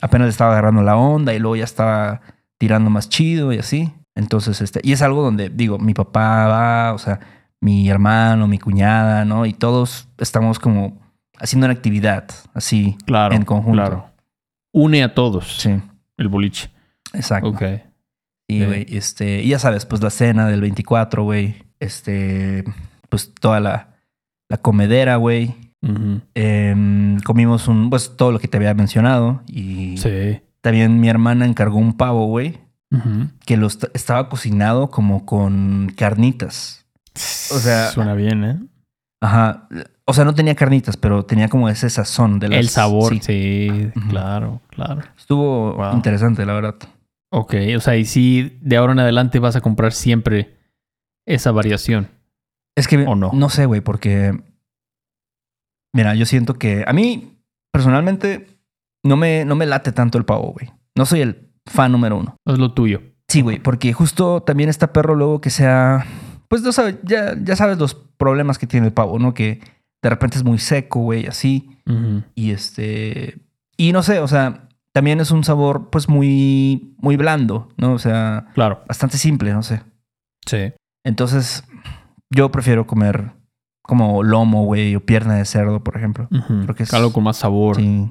apenas 0.00 0.28
estaba 0.28 0.52
agarrando 0.52 0.82
la 0.82 0.96
onda 0.96 1.34
y 1.34 1.38
luego 1.38 1.56
ya 1.56 1.64
estaba 1.64 2.20
tirando 2.58 2.90
más 2.90 3.08
chido 3.08 3.52
y 3.52 3.58
así. 3.58 3.92
Entonces, 4.14 4.60
este, 4.60 4.80
y 4.82 4.92
es 4.92 5.02
algo 5.02 5.22
donde, 5.22 5.48
digo, 5.50 5.78
mi 5.78 5.94
papá 5.94 6.46
va, 6.48 6.92
o 6.94 6.98
sea, 6.98 7.20
mi 7.60 7.88
hermano, 7.88 8.46
mi 8.48 8.58
cuñada, 8.58 9.24
¿no? 9.24 9.46
Y 9.46 9.52
todos 9.52 10.08
estamos 10.18 10.58
como 10.58 10.98
haciendo 11.38 11.66
una 11.66 11.74
actividad 11.74 12.26
así 12.54 12.96
Claro. 13.06 13.34
en 13.34 13.44
conjunto. 13.44 13.72
Claro. 13.82 14.10
Une 14.72 15.02
a 15.02 15.14
todos 15.14 15.56
Sí, 15.58 15.80
el 16.16 16.28
boliche. 16.28 16.70
exacto. 17.12 17.48
Ok. 17.50 17.62
Y, 18.48 18.64
güey, 18.64 18.86
este, 18.88 19.42
y 19.42 19.48
ya 19.50 19.58
sabes, 19.60 19.86
pues 19.86 20.02
la 20.02 20.10
cena 20.10 20.46
del 20.48 20.60
24, 20.60 21.22
güey, 21.22 21.64
este, 21.78 22.64
pues 23.08 23.32
toda 23.34 23.60
la, 23.60 23.94
la 24.48 24.56
comedera, 24.56 25.16
güey. 25.16 25.54
Ujú. 25.82 26.20
Em, 26.34 26.89
comimos 27.22 27.68
un, 27.68 27.90
pues 27.90 28.16
todo 28.16 28.32
lo 28.32 28.38
que 28.38 28.48
te 28.48 28.56
había 28.56 28.74
mencionado. 28.74 29.42
Y 29.46 29.96
Sí. 29.98 30.40
también 30.60 31.00
mi 31.00 31.08
hermana 31.08 31.46
encargó 31.46 31.78
un 31.78 31.94
pavo, 31.96 32.26
güey, 32.26 32.58
Ujú. 32.92 33.28
que 33.46 33.56
lo 33.56 33.66
est- 33.66 33.84
estaba 33.94 34.28
cocinado 34.28 34.90
como 34.90 35.24
con 35.26 35.92
carnitas. 35.96 36.86
O 37.14 37.58
sea- 37.58 37.88
Suena 37.90 38.14
bien, 38.14 38.44
¿eh? 38.44 38.58
Ajá. 39.22 39.68
O 40.06 40.12
sea, 40.14 40.24
no 40.24 40.34
tenía 40.34 40.54
carnitas, 40.54 40.96
pero 40.96 41.24
tenía 41.24 41.48
como 41.48 41.68
ese 41.68 41.88
sazón 41.90 42.38
de 42.40 42.48
las- 42.48 42.58
El 42.58 42.68
sabor, 42.68 43.14
sí. 43.20 43.90
claro, 44.08 44.60
claro. 44.68 45.02
Estuvo 45.16 45.74
Wow. 45.74 45.94
interesante, 45.94 46.44
la 46.46 46.54
verdad. 46.54 46.74
Ok, 47.32 47.54
o 47.76 47.80
sea, 47.80 47.96
y 47.96 48.04
sí, 48.06 48.58
de 48.60 48.76
ahora 48.76 48.92
en 48.92 48.98
adelante 49.00 49.38
vas 49.38 49.54
a 49.54 49.60
comprar 49.60 49.92
siempre 49.92 50.56
esa 51.26 51.52
variación. 51.52 52.08
Es 52.76 52.88
que 52.88 52.96
¿O 53.06 53.14
no? 53.14 53.30
no 53.32 53.48
sé, 53.50 53.66
güey, 53.66 53.80
porque 53.82 54.40
mira, 55.92 56.14
yo 56.14 56.26
siento 56.26 56.54
que 56.54 56.84
a 56.86 56.92
mí 56.92 57.38
personalmente 57.72 58.46
no 59.04 59.16
me, 59.16 59.44
no 59.44 59.56
me 59.56 59.66
late 59.66 59.92
tanto 59.92 60.18
el 60.18 60.24
pavo, 60.24 60.52
güey. 60.52 60.70
No 60.96 61.06
soy 61.06 61.20
el 61.20 61.50
fan 61.66 61.92
número 61.92 62.18
uno. 62.18 62.36
Es 62.46 62.58
lo 62.58 62.72
tuyo. 62.72 63.00
Sí, 63.28 63.42
güey, 63.42 63.58
porque 63.60 63.92
justo 63.92 64.42
también 64.42 64.68
está 64.68 64.92
perro 64.92 65.14
luego 65.14 65.40
que 65.40 65.50
sea, 65.50 66.04
pues 66.48 66.62
no 66.62 66.72
sabes, 66.72 66.96
ya, 67.04 67.36
ya 67.40 67.54
sabes 67.56 67.78
los 67.78 67.94
problemas 67.94 68.58
que 68.58 68.66
tiene 68.66 68.88
el 68.88 68.92
pavo, 68.92 69.18
¿no? 69.18 69.34
Que 69.34 69.60
de 70.02 70.10
repente 70.10 70.36
es 70.36 70.44
muy 70.44 70.58
seco, 70.58 71.00
güey, 71.00 71.26
así. 71.26 71.78
Y 72.34 72.50
este, 72.52 73.38
y 73.76 73.92
no 73.92 74.02
sé, 74.02 74.18
o 74.20 74.28
sea, 74.28 74.68
también 74.92 75.20
es 75.20 75.30
un 75.30 75.42
sabor 75.44 75.90
pues 75.90 76.08
muy, 76.08 76.94
muy 76.98 77.16
blando, 77.16 77.68
¿no? 77.76 77.92
O 77.94 77.98
sea, 77.98 78.46
Claro. 78.54 78.82
bastante 78.88 79.16
simple, 79.18 79.52
no 79.52 79.62
sé. 79.62 79.82
Sí. 80.46 80.72
Entonces, 81.04 81.64
yo 82.30 82.50
prefiero 82.50 82.86
comer 82.86 83.32
como 83.90 84.22
lomo, 84.22 84.64
güey, 84.64 84.96
o 84.96 85.04
pierna 85.04 85.34
de 85.34 85.44
cerdo, 85.44 85.84
por 85.84 85.96
ejemplo. 85.98 86.28
Creo 86.30 86.74
que 86.74 86.84
es- 86.84 86.94
Algo 86.94 87.12
con 87.12 87.24
más 87.24 87.36
sabor. 87.36 87.76
Sí, 87.76 88.10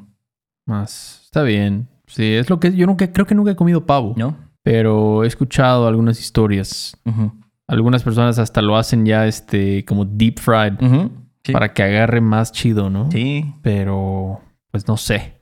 Más. 0.67 1.21
Está 1.25 1.41
bien. 1.41 1.87
Sí, 2.05 2.33
es 2.35 2.49
lo 2.49 2.59
que 2.59 2.75
yo 2.75 2.85
nunca, 2.85 3.11
creo 3.11 3.25
que 3.25 3.33
nunca 3.33 3.51
he 3.51 3.55
comido 3.55 3.85
pavo. 3.85 4.13
¿no? 4.17 4.35
Pero 4.61 5.23
he 5.23 5.27
escuchado 5.27 5.87
algunas 5.87 6.19
historias. 6.19 6.95
Ujú. 7.05 7.31
Algunas 7.67 8.03
personas 8.03 8.37
hasta 8.39 8.61
lo 8.61 8.77
hacen 8.77 9.05
ya 9.05 9.25
este 9.25 9.83
como 9.85 10.05
deep 10.05 10.39
fried. 10.39 10.73
Sí. 11.43 11.53
para 11.53 11.73
que 11.73 11.81
agarre 11.81 12.19
más 12.21 12.51
chido, 12.51 12.89
¿no? 12.89 13.09
Sí. 13.09 13.55
Pero 13.63 14.41
pues 14.71 14.87
no 14.87 14.97
sé. 14.97 15.39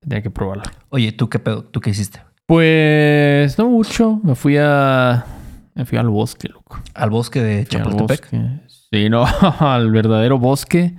Tendría 0.00 0.22
que 0.22 0.30
probarlo. 0.30 0.62
Oye, 0.88 1.12
¿tú 1.12 1.28
qué 1.28 1.38
pedo? 1.38 1.62
¿Tú 1.62 1.80
qué 1.80 1.90
hiciste? 1.90 2.20
Pues 2.46 3.58
no 3.58 3.68
mucho. 3.68 4.18
Me 4.24 4.34
fui 4.34 4.56
a 4.58 5.24
me 5.74 5.84
fui 5.84 5.98
al 5.98 6.08
bosque, 6.08 6.48
loco. 6.48 6.80
¿Al 6.94 7.10
bosque 7.10 7.42
de 7.42 7.58
al 7.60 7.68
Chapultepec? 7.68 8.20
bosque. 8.32 8.60
Sí, 8.90 9.08
no, 9.08 9.24
al 9.60 9.90
verdadero 9.90 10.38
bosque. 10.38 10.94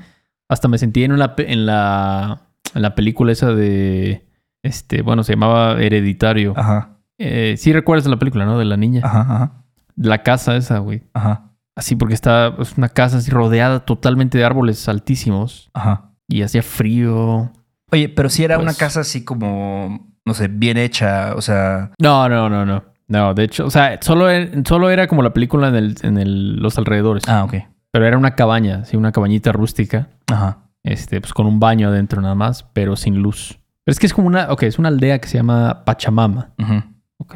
Hasta 0.50 0.67
me 0.67 0.77
sentí 0.77 1.03
en 1.03 1.17
la 1.20 1.36
pe- 1.36 1.51
en 1.51 1.65
la 1.65 2.41
en 2.74 2.82
la 2.82 2.96
película 2.96 3.32
esa 3.32 3.51
de 3.53 4.25
este, 4.63 5.01
bueno, 5.01 5.24
se 5.24 5.34
llamaba 5.34 5.74
Hereditario. 5.82 6.53
Ajá, 6.58 6.98
Eh, 7.17 7.56
sí 7.58 7.72
recuerdas 7.74 8.08
la 8.08 8.17
película, 8.20 8.46
¿no? 8.46 8.58
De 8.60 8.65
la 8.65 8.77
niña. 8.77 9.01
ajá, 9.03 9.22
ajá, 9.22 9.63
La 9.96 10.24
casa 10.24 10.56
esa, 10.56 10.79
güey. 10.79 11.03
ajá, 11.13 11.51
Así 11.75 11.96
porque 11.96 12.13
está 12.13 12.53
es 12.60 12.77
una 12.77 12.89
casa 12.89 13.17
así 13.17 13.29
rodeada 13.32 13.82
totalmente 13.86 14.38
de 14.38 14.46
árboles 14.46 14.88
altísimos 14.89 15.70
ajá. 15.74 16.12
y 16.27 16.41
hacía 16.41 16.63
frío. 16.63 17.51
Oye, 17.91 18.10
pero 18.10 18.29
si 18.29 18.44
era 18.44 18.56
Pues- 18.56 18.63
una 18.67 18.74
casa 18.74 19.01
así 19.01 19.24
como, 19.24 20.13
no 20.25 20.34
sé, 20.34 20.48
bien 20.50 20.77
hecha, 20.77 21.34
o 21.36 21.41
sea... 21.41 21.91
No, 22.00 22.27
no, 22.29 22.50
no, 22.50 22.65
no. 22.65 22.84
No, 23.08 23.34
de 23.34 23.44
hecho, 23.46 23.65
o 23.65 23.70
sea, 23.70 23.98
solo, 24.01 24.29
era- 24.29 24.51
solo 24.67 24.89
era 24.89 25.08
como 25.08 25.24
la 25.24 25.34
película 25.34 25.70
en, 25.70 25.75
el, 25.75 25.96
en 26.01 26.17
el- 26.17 26.58
los 26.58 26.77
alrededores. 26.77 27.24
Ah, 27.27 27.44
ok. 27.46 27.53
Pero 27.98 28.06
era 28.06 28.18
una 28.18 28.36
cabaña, 28.36 28.86
sí, 28.86 28.96
una 28.96 29.12
cabañita 29.12 29.51
rústica. 29.51 30.10
Ajá. 30.27 30.60
Este, 30.84 31.20
pues 31.20 31.34
con 31.34 31.48
un 31.48 31.60
baño 31.60 31.88
adentro 31.89 32.22
nada 32.22 32.36
más, 32.36 32.62
pero 32.74 32.96
sin 32.96 33.18
luz. 33.18 33.58
Pero 33.84 33.92
es 33.94 34.00
que 34.00 34.06
es 34.06 34.13
como 34.13 34.27
una, 34.27 34.51
ok, 34.51 34.63
es 34.63 34.77
una 34.77 34.89
aldea 34.89 35.20
que 35.20 35.27
se 35.27 35.38
llama 35.38 35.84
Pachamama, 35.84 36.51
Ujú. 36.60 36.84
ok. 37.18 37.36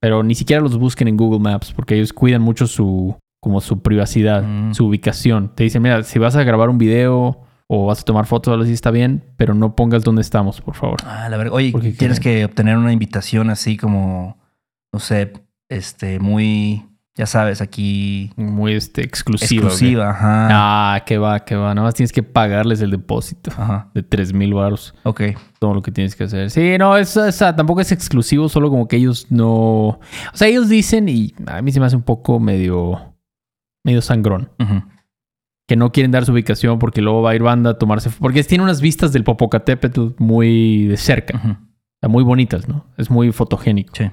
Pero 0.00 0.24
ni 0.24 0.34
siquiera 0.34 0.60
los 0.62 0.76
busquen 0.76 1.06
en 1.06 1.16
Google 1.16 1.38
Maps 1.38 1.72
porque 1.72 1.94
ellos 1.94 2.12
cuidan 2.12 2.42
mucho 2.42 2.66
su, 2.66 3.16
como 3.40 3.60
su 3.60 3.82
privacidad, 3.82 4.42
Mm. 4.42 4.74
su 4.74 4.86
ubicación. 4.86 5.52
Te 5.54 5.62
dicen, 5.62 5.80
mira, 5.80 6.02
si 6.02 6.18
vas 6.18 6.34
a 6.34 6.42
grabar 6.42 6.70
un 6.70 6.78
video 6.78 7.42
o 7.68 7.86
vas 7.86 8.00
a 8.00 8.04
tomar 8.04 8.26
fotos 8.26 8.50
algo 8.50 8.64
así 8.64 8.72
está 8.72 8.90
bien, 8.90 9.22
pero 9.36 9.54
no 9.54 9.76
pongas 9.76 10.02
dónde 10.02 10.22
estamos, 10.22 10.60
por 10.60 10.74
favor. 10.74 10.98
Ah, 11.06 11.28
la 11.30 11.36
verdad. 11.36 11.52
Oye, 11.54 11.70
Porque 11.70 11.92
tienes 11.92 12.18
quieren- 12.18 12.40
que 12.40 12.44
obtener 12.46 12.76
una 12.76 12.92
invitación 12.92 13.48
así 13.48 13.76
como, 13.76 14.38
no 14.92 14.98
sé, 14.98 15.32
este, 15.68 16.18
muy, 16.18 16.84
ya 17.20 17.26
sabes, 17.26 17.60
aquí 17.60 18.30
Muy 18.36 18.72
este, 18.72 19.02
exclusiva. 19.04 19.66
exclusiva. 19.66 20.08
Ajá. 20.10 20.48
Ah, 20.94 21.04
que 21.04 21.18
va, 21.18 21.40
que 21.44 21.54
va. 21.54 21.74
Nada 21.74 21.86
más 21.86 21.94
tienes 21.94 22.12
que 22.12 22.22
pagarles 22.22 22.80
el 22.80 22.90
depósito 22.90 23.50
Ajá. 23.54 23.90
de 23.92 24.02
3 24.02 24.32
mil 24.32 24.54
baros. 24.54 24.94
Ok. 25.02 25.20
Todo 25.58 25.74
lo 25.74 25.82
que 25.82 25.92
tienes 25.92 26.16
que 26.16 26.24
hacer. 26.24 26.48
Sí, 26.50 26.78
no, 26.78 26.96
eso, 26.96 27.26
esa 27.26 27.54
tampoco 27.54 27.82
es 27.82 27.92
exclusivo, 27.92 28.48
solo 28.48 28.70
como 28.70 28.88
que 28.88 28.96
ellos 28.96 29.26
no. 29.28 29.50
O 29.52 30.00
sea, 30.32 30.48
ellos 30.48 30.70
dicen, 30.70 31.10
y 31.10 31.34
a 31.46 31.60
mí 31.60 31.70
se 31.72 31.78
me 31.80 31.84
hace 31.84 31.96
un 31.96 32.02
poco 32.04 32.40
medio. 32.40 33.14
medio 33.84 34.00
sangrón. 34.00 34.50
Ujú. 34.58 34.82
Que 35.68 35.76
no 35.76 35.92
quieren 35.92 36.10
dar 36.10 36.24
su 36.24 36.32
ubicación 36.32 36.78
porque 36.78 37.02
luego 37.02 37.20
va 37.20 37.32
a 37.32 37.34
ir 37.34 37.42
banda 37.42 37.70
a 37.70 37.74
tomarse. 37.78 38.08
Porque 38.18 38.42
tiene 38.44 38.64
unas 38.64 38.80
vistas 38.80 39.12
del 39.12 39.24
Popocatépetl 39.24 40.08
muy 40.16 40.86
de 40.86 40.96
cerca. 40.96 41.36
O 41.36 42.00
sea, 42.00 42.08
muy 42.08 42.24
bonitas, 42.24 42.66
¿no? 42.66 42.86
Es 42.96 43.10
muy 43.10 43.30
fotogénico. 43.30 43.94
Sí. 43.94 44.10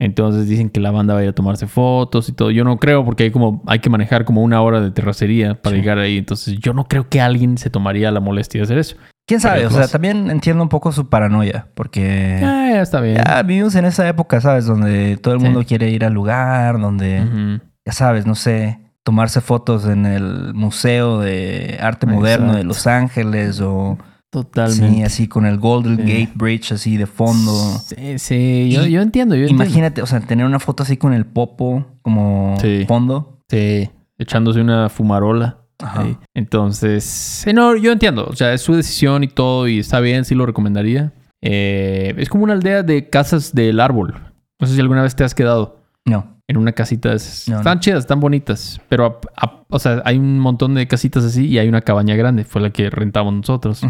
Entonces 0.00 0.48
dicen 0.48 0.70
que 0.70 0.80
la 0.80 0.90
banda 0.90 1.14
va 1.14 1.20
a 1.20 1.22
ir 1.22 1.28
a 1.28 1.32
tomarse 1.34 1.66
fotos 1.68 2.28
y 2.28 2.32
todo. 2.32 2.50
Yo 2.50 2.64
no 2.64 2.78
creo 2.78 3.04
porque 3.04 3.24
hay 3.24 3.30
como 3.30 3.62
hay 3.66 3.78
que 3.78 3.90
manejar 3.90 4.24
como 4.24 4.42
una 4.42 4.60
hora 4.62 4.80
de 4.80 4.90
terracería 4.90 5.54
para 5.60 5.76
Sí. 5.76 5.82
llegar 5.82 5.98
ahí. 5.98 6.16
Entonces 6.18 6.58
yo 6.58 6.72
no 6.72 6.88
creo 6.88 7.08
que 7.08 7.20
alguien 7.20 7.58
se 7.58 7.70
tomaría 7.70 8.10
la 8.10 8.20
molestia 8.20 8.58
de 8.60 8.64
hacer 8.64 8.78
eso. 8.78 8.96
¿Quién 9.28 9.40
sabe? 9.40 9.58
Pero 9.58 9.68
O 9.68 9.72
sea, 9.72 9.80
más- 9.82 9.92
también 9.92 10.28
entiendo 10.30 10.62
un 10.62 10.68
poco 10.70 10.90
su 10.90 11.08
paranoia, 11.08 11.68
porque 11.74 12.40
Ah, 12.42 12.70
ya 12.72 12.80
está 12.82 13.00
bien. 13.00 13.18
ya 13.24 13.42
vivimos 13.42 13.74
en 13.76 13.84
esa 13.84 14.08
época, 14.08 14.40
¿sabes? 14.40 14.64
Donde 14.66 15.18
todo 15.18 15.34
el 15.34 15.40
Sí. 15.40 15.44
mundo 15.46 15.62
quiere 15.64 15.90
ir 15.90 16.04
al 16.04 16.14
lugar, 16.14 16.80
donde, 16.80 17.60
ya 17.86 17.92
sabes, 17.92 18.26
no 18.26 18.34
sé, 18.34 18.80
tomarse 19.04 19.40
fotos 19.40 19.86
en 19.86 20.06
el 20.06 20.52
Museo 20.54 21.20
de 21.20 21.78
Arte 21.80 22.06
Moderno 22.06 22.54
de. 22.54 22.64
Los 22.64 22.86
Ángeles 22.86 23.60
o 23.60 23.98
Totalmente. 24.30 24.96
sí, 24.96 25.02
así 25.02 25.28
con 25.28 25.44
el 25.44 25.58
Golden 25.58 25.96
Sí. 25.96 26.02
Gate 26.02 26.32
Bridge 26.36 26.72
así 26.72 26.96
de 26.96 27.06
fondo. 27.06 27.52
Sí, 27.84 28.18
sí, 28.18 28.70
yo, 28.72 28.86
yo 28.86 29.02
entiendo, 29.02 29.34
yo 29.34 29.42
entiendo. 29.42 29.64
Imagínate, 29.64 30.02
o 30.02 30.06
sea, 30.06 30.20
tener 30.20 30.46
una 30.46 30.60
foto 30.60 30.84
así 30.84 30.96
con 30.96 31.12
el 31.12 31.26
popo 31.26 31.84
como 32.02 32.56
Sí. 32.60 32.84
fondo. 32.86 33.38
Sí, 33.48 33.90
echándose 34.18 34.60
una 34.60 34.88
fumarola. 34.88 35.58
Ajá. 35.80 36.06
Entonces, 36.34 37.44
no, 37.54 37.74
yo 37.76 37.90
entiendo. 37.92 38.26
O 38.26 38.36
sea, 38.36 38.52
es 38.52 38.60
su 38.60 38.74
decisión 38.74 39.24
y 39.24 39.28
todo, 39.28 39.66
y 39.66 39.78
está 39.80 39.98
bien, 40.00 40.24
sí 40.24 40.34
lo 40.34 40.46
recomendaría. 40.46 41.12
Eh, 41.42 42.14
es 42.18 42.28
como 42.28 42.44
una 42.44 42.52
aldea 42.52 42.82
de 42.82 43.08
casas 43.08 43.54
del 43.54 43.80
árbol. 43.80 44.14
No 44.60 44.66
sé 44.66 44.74
si 44.74 44.80
alguna 44.80 45.02
vez 45.02 45.16
te 45.16 45.24
has 45.24 45.34
quedado 45.34 45.78
No. 46.04 46.39
En 46.50 46.56
una 46.56 46.72
casita. 46.72 47.08
No, 47.10 47.14
están 47.14 47.64
no. 47.64 47.80
chidas, 47.80 48.00
están 48.00 48.20
bonitas. 48.20 48.80
Pero, 48.88 49.20
a- 49.36 49.46
a- 49.46 49.64
o 49.68 49.78
sea, 49.78 50.02
hay 50.04 50.18
un 50.18 50.38
montón 50.38 50.74
de 50.74 50.86
casitas 50.86 51.24
así 51.24 51.46
y 51.46 51.58
hay 51.58 51.68
una 51.68 51.80
cabaña 51.80 52.14
grande. 52.16 52.44
Fue 52.44 52.60
la 52.60 52.70
que 52.70 52.90
rentamos 52.90 53.32
nosotros. 53.34 53.82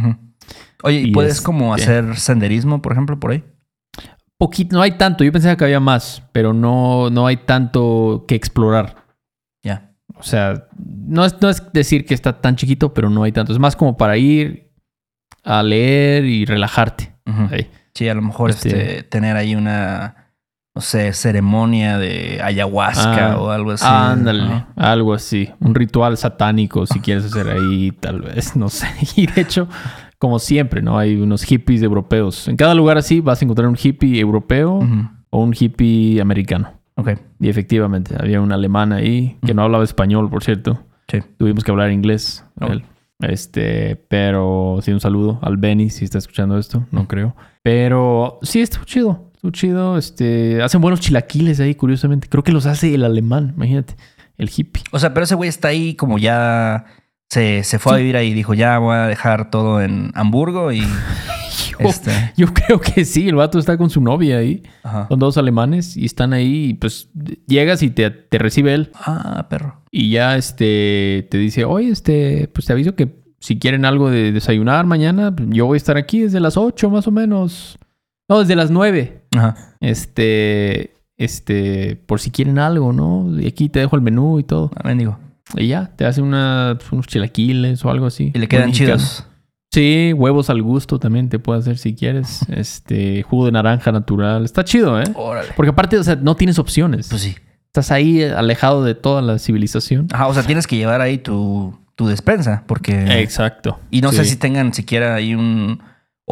Oye, 0.83 1.01
¿y 1.01 1.09
Y 1.09 1.13
puedes 1.13 1.35
es- 1.35 1.41
como 1.41 1.75
¿qué? 1.75 1.83
hacer 1.83 2.17
senderismo, 2.17 2.81
por 2.83 2.93
ejemplo, 2.93 3.19
por 3.19 3.33
ahí? 3.33 3.45
Poquito, 4.39 4.77
no 4.77 4.83
hay 4.83 4.93
tanto. 4.93 5.23
Yo 5.25 5.33
pensaba 5.33 5.57
que 5.57 5.65
había 5.65 5.81
más, 5.81 6.23
pero 6.33 6.53
no, 6.55 7.11
no 7.11 7.27
hay 7.27 7.37
tanto 7.39 8.25
que 8.27 8.35
explorar. 8.35 9.05
Ya. 9.63 9.93
O 10.17 10.23
sea, 10.23 10.67
no 10.79 11.25
es, 11.27 11.37
no 11.43 11.51
es 11.51 11.63
decir 11.73 12.07
que 12.07 12.15
está 12.15 12.41
tan 12.41 12.57
chiquito, 12.57 12.95
pero 12.95 13.11
no 13.11 13.23
hay 13.23 13.33
tanto. 13.33 13.53
Es 13.53 13.59
más 13.59 13.77
como 13.77 13.97
para 13.99 14.17
ir, 14.17 14.71
a 15.45 15.63
leer 15.63 16.25
y 16.25 16.45
relajarte. 16.47 17.15
Sí, 17.95 18.09
a 18.09 18.15
lo 18.15 18.23
mejor 18.23 18.51
Este- 18.51 18.69
este, 18.97 19.03
tener 19.05 19.37
ahí 19.37 19.55
una, 19.55 20.20
no 20.75 20.81
sé, 20.81 21.13
ceremonia 21.13 21.99
de 21.99 22.41
ayahuasca 22.43 23.33
Ah, 23.33 23.39
o 23.41 23.51
algo 23.51 23.73
así. 23.73 23.85
Ándale, 23.89 24.67
algo 24.77 25.15
así. 25.15 25.51
Un 25.61 25.75
ritual 25.75 26.17
satánico 26.17 26.87
si 26.87 27.01
quieres 27.01 27.25
hacer 27.25 27.49
ahí, 27.49 27.91
tal 27.93 28.21
vez, 28.23 28.55
no 28.57 28.69
sé. 28.69 28.87
Y 29.17 29.27
de 29.27 29.41
hecho, 29.43 29.69
como 30.19 30.39
siempre, 30.39 30.81
¿no? 30.83 30.99
Hay 30.99 31.17
unos 31.17 31.43
hippies 31.45 31.83
europeos. 31.83 32.47
En 32.49 32.57
cada 32.57 32.75
lugar 32.75 32.99
así 32.99 33.21
vas 33.21 33.41
a 33.43 33.45
encontrar 33.45 33.69
un 33.69 33.77
hippie 33.81 34.21
europeo 34.21 34.75
Ujú. 34.75 35.09
o 35.31 35.43
un 35.43 35.55
hippie 35.59 36.21
americano. 36.21 36.73
Ok, 36.97 37.13
Y 37.41 37.49
efectivamente, 37.49 38.15
había 38.19 38.41
un 38.43 38.53
alemán 38.53 38.93
ahí 38.93 39.39
que 39.47 39.55
no 39.55 39.63
hablaba 39.63 39.83
español, 39.85 40.29
por 40.29 40.45
cierto. 40.45 40.81
sí. 41.09 41.19
Tuvimos 41.39 41.65
que 41.65 41.71
hablar 41.71 41.91
inglés. 41.91 42.45
Él. 42.61 42.85
Este, 43.21 43.97
pero 44.09 44.79
sí, 44.83 44.93
un 44.93 45.01
saludo 45.01 45.39
al 45.43 45.57
Benny 45.57 45.91
si 45.91 46.05
está 46.05 46.19
escuchando 46.19 46.59
esto, 46.59 46.87
no 46.91 47.07
creo. 47.09 47.35
Pero 47.63 48.39
sí, 48.43 48.61
estuvo 48.61 48.85
chido. 48.85 49.30
Estuvo 49.41 49.53
chido. 49.53 49.97
Este, 49.97 50.63
hacen 50.63 50.83
buenos 50.83 51.01
chilaquiles 51.01 51.61
ahí, 51.61 51.75
curiosamente. 51.75 52.29
Creo 52.29 52.45
que 52.45 52.53
los 52.53 52.67
hace 52.67 52.95
el 52.95 53.05
alemán, 53.05 53.55
imagínate. 53.57 53.97
El 54.37 54.51
hippie. 54.55 54.83
O 54.91 54.99
sea, 54.99 55.15
pero 55.15 55.25
ese 55.25 55.35
güey 55.35 55.49
está 55.49 55.69
ahí 55.69 55.95
como 55.95 56.19
ya 56.19 56.85
se, 57.31 57.65
se 57.65 57.79
fue 57.79 57.95
a 57.95 57.97
vivir 57.97 58.19
ahí 58.19 58.29
y 58.29 58.35
dijo, 58.35 58.53
ya 58.53 58.77
voy 58.77 58.95
a 58.95 59.07
dejar 59.07 59.51
todo 59.51 59.81
en 59.81 60.13
Hamburgo 60.15 60.73
y 60.73 60.81
Yo, 61.71 61.77
este. 61.89 62.11
yo 62.37 62.53
creo 62.53 62.83
que 62.83 63.07
sí, 63.07 63.31
el 63.31 63.37
vato 63.37 63.59
está 63.59 63.79
con 63.79 63.89
su 63.89 64.03
novia 64.03 64.37
ahí. 64.37 64.63
Ajá. 64.83 65.09
Son 65.09 65.19
dos 65.19 65.39
alemanes 65.39 65.97
y 65.97 66.05
están 66.05 66.35
ahí 66.35 66.67
y 66.67 66.75
pues 66.75 67.09
llegas 67.47 67.83
y 67.83 67.89
te, 67.89 68.11
te 68.11 68.37
recibe 68.37 68.75
él. 68.75 68.91
Ah, 68.95 69.47
perro. 69.49 69.81
Y 69.91 70.11
ya 70.11 70.37
este 70.37 71.27
te 71.31 71.39
dice, 71.39 71.65
oye, 71.65 71.89
este, 71.89 72.51
pues 72.53 72.67
te 72.67 72.75
aviso 72.75 72.95
que 72.95 73.23
si 73.39 73.59
quieren 73.59 73.87
algo 73.87 74.11
de 74.11 74.33
desayunar 74.33 74.85
mañana, 74.85 75.35
pues, 75.35 75.49
yo 75.51 75.65
voy 75.65 75.77
a 75.77 75.79
estar 75.79 75.97
aquí 75.97 76.21
desde 76.21 76.41
las 76.41 76.59
8 76.59 76.91
más 76.91 77.07
o 77.07 77.11
menos. 77.11 77.79
No, 78.29 78.41
desde 78.41 78.55
las 78.55 78.71
9. 78.71 79.20
Ajá. 79.37 79.77
Este, 79.81 80.95
este, 81.17 81.97
por 82.07 82.21
si 82.21 82.31
quieren 82.31 82.59
algo, 82.59 82.93
¿no? 82.93 83.41
Y 83.41 83.47
aquí 83.47 83.69
te 83.69 83.81
dejo 83.81 83.97
el 83.97 84.03
menú 84.03 84.39
y 84.39 84.45
todo. 84.45 84.71
Ah, 84.75 84.83
mendigo. 84.85 85.19
Y 85.57 85.69
ya, 85.69 85.91
te 85.97 86.07
hace 86.07 86.23
una, 86.23 86.79
unos 86.93 87.07
chilaquiles 87.07 87.85
o 87.85 87.91
algo 87.91 88.07
así. 88.07 88.33
Y 88.35 88.39
le 88.39 88.49
quedan 88.49 88.73
chidos. 88.73 89.27
Sí, 89.73 90.13
huevos 90.13 90.51
al 90.51 90.63
gusto 90.63 90.99
también 90.99 91.29
te 91.29 91.39
puede 91.39 91.61
hacer 91.61 91.79
si 91.79 91.95
quieres. 91.95 92.41
Este, 92.49 93.23
jugo 93.23 93.47
de 93.47 93.53
naranja 93.53 93.93
natural. 93.93 94.45
Está 94.45 94.65
chido, 94.65 95.01
¿eh? 95.01 95.05
Órale. 95.15 95.49
Porque 95.57 95.71
aparte, 95.71 95.99
o 95.99 96.03
sea, 96.03 96.17
no 96.17 96.37
tienes 96.37 96.59
opciones. 96.59 97.09
Pues 97.09 97.23
sí. 97.23 97.37
Estás 97.67 97.93
ahí 97.93 98.23
alejado 98.23 98.83
de 98.83 98.95
toda 98.97 99.23
la 99.23 99.39
civilización. 99.39 100.09
Ajá, 100.13 100.27
o 100.27 100.35
sea, 100.35 100.43
tienes 100.43 100.67
que 100.67 100.77
llevar 100.77 101.01
ahí 101.01 101.19
tu, 101.19 101.79
tu 101.95 102.09
despensa 102.09 102.65
porque... 102.67 103.21
Exacto. 103.21 103.79
Y 103.93 104.01
no 104.01 104.11
sé 104.11 104.25
si 104.25 104.37
tengan 104.37 104.75
siquiera 104.75 105.15
ahí 105.15 105.37
un 105.37 105.81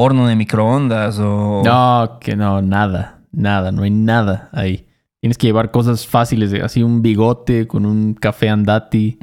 horno 0.01 0.27
de 0.27 0.37
microondas 0.37 1.19
o... 1.19 1.63
No, 1.65 2.19
que 2.21 2.37
no, 2.37 2.63
nada, 2.63 3.21
nada, 3.33 3.73
no 3.73 3.83
hay 3.83 3.91
nada 3.91 4.49
ahí. 4.53 4.87
Tienes 5.21 5.37
que 5.39 5.47
llevar 5.49 5.71
cosas 5.71 6.07
fáciles, 6.07 6.53
así 6.63 6.83
un 6.83 7.03
bigote 7.03 7.67
con 7.67 7.85
un 7.87 8.15
café 8.15 8.49
andati 8.49 9.19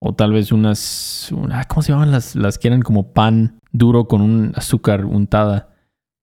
o 0.00 0.14
tal 0.14 0.32
vez 0.32 0.50
unas, 0.52 1.28
una- 1.32 1.64
¿cómo 1.64 1.82
se 1.82 1.92
llaman 1.92 2.10
las, 2.10 2.34
las 2.34 2.58
que 2.58 2.68
eran 2.68 2.82
como 2.82 3.12
pan 3.12 3.60
duro 3.72 4.08
con 4.08 4.20
un 4.22 4.52
azúcar 4.56 5.04
untada 5.04 5.68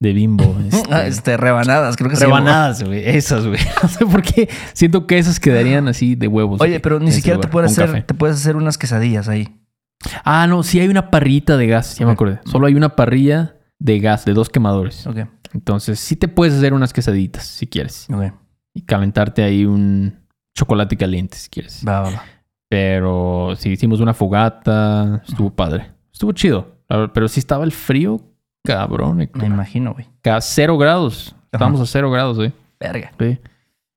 de 0.02 0.12
bimbo? 0.14 0.44
Este, 0.70 0.94
Ah, 0.94 1.06
Este, 1.08 1.38
rebanadas, 1.38 1.96
creo 1.96 2.10
que 2.10 2.18
rebanadas, 2.18 2.84
güey, 2.84 3.08
esas, 3.08 3.48
güey. 3.48 3.60
No 3.82 3.88
sé 3.90 4.06
por 4.06 4.22
qué, 4.22 4.50
siento 4.74 5.08
que 5.08 5.18
esas 5.18 5.40
quedarían 5.40 5.88
así 5.88 6.16
de 6.16 6.28
huevos. 6.28 6.60
Oye, 6.60 6.80
pero 6.82 7.00
ni 7.00 7.08
ese 7.08 7.18
siquiera 7.18 7.40
te 7.40 7.48
puedes 7.48 7.72
hacer, 7.72 7.86
café. 7.88 8.02
te 8.02 8.14
puedes 8.14 8.36
hacer 8.36 8.58
unas 8.58 8.78
quesadillas 8.78 9.30
ahí. 9.30 9.58
Ah, 10.26 10.48
no, 10.48 10.64
sí 10.64 10.82
hay 10.82 10.90
una 10.90 11.10
parrita 11.10 11.56
de 11.56 11.68
gas, 11.68 11.98
ya 11.98 12.06
me 12.06 12.12
acordé. 12.12 12.42
Solo 12.44 12.68
hay 12.68 12.76
una 12.76 12.90
parrilla 12.98 13.56
de 13.84 14.00
gas, 14.00 14.24
de 14.26 14.34
dos 14.34 14.50
quemadores. 14.50 15.06
Ok, 15.06 15.18
Entonces, 15.54 16.00
sí 16.00 16.16
te 16.16 16.28
puedes 16.30 16.54
hacer 16.56 16.74
unas 16.74 16.94
quesaditas 16.94 17.44
si 17.46 17.68
quieres. 17.68 18.08
ok. 18.10 18.34
y 18.74 18.82
calentarte 18.82 19.44
ahí 19.44 19.66
un 19.66 20.18
chocolate 20.58 20.96
caliente 20.98 21.38
si 21.38 21.50
quieres. 21.50 21.84
Va, 21.88 22.02
va, 22.02 22.10
va. 22.12 22.24
Pero 22.70 23.54
sí 23.58 23.70
hicimos 23.70 24.00
una 24.00 24.14
fogata, 24.14 25.22
estuvo 25.28 25.52
padre. 25.52 25.92
Estuvo 26.12 26.32
chido. 26.32 26.78
Pero 27.14 27.28
sí 27.28 27.40
estaba 27.40 27.66
el 27.66 27.72
frío, 27.72 28.20
cabrón. 28.64 29.18
Me 29.34 29.46
imagino, 29.46 29.94
güey. 29.94 30.08
A 30.26 30.42
cero 30.42 30.78
grados. 30.78 31.36
Estábamos 31.52 31.82
a 31.82 31.86
cero 31.86 32.10
grados, 32.10 32.40
eh. 32.40 32.52
Verga. 32.80 33.12
Sí. 33.20 33.40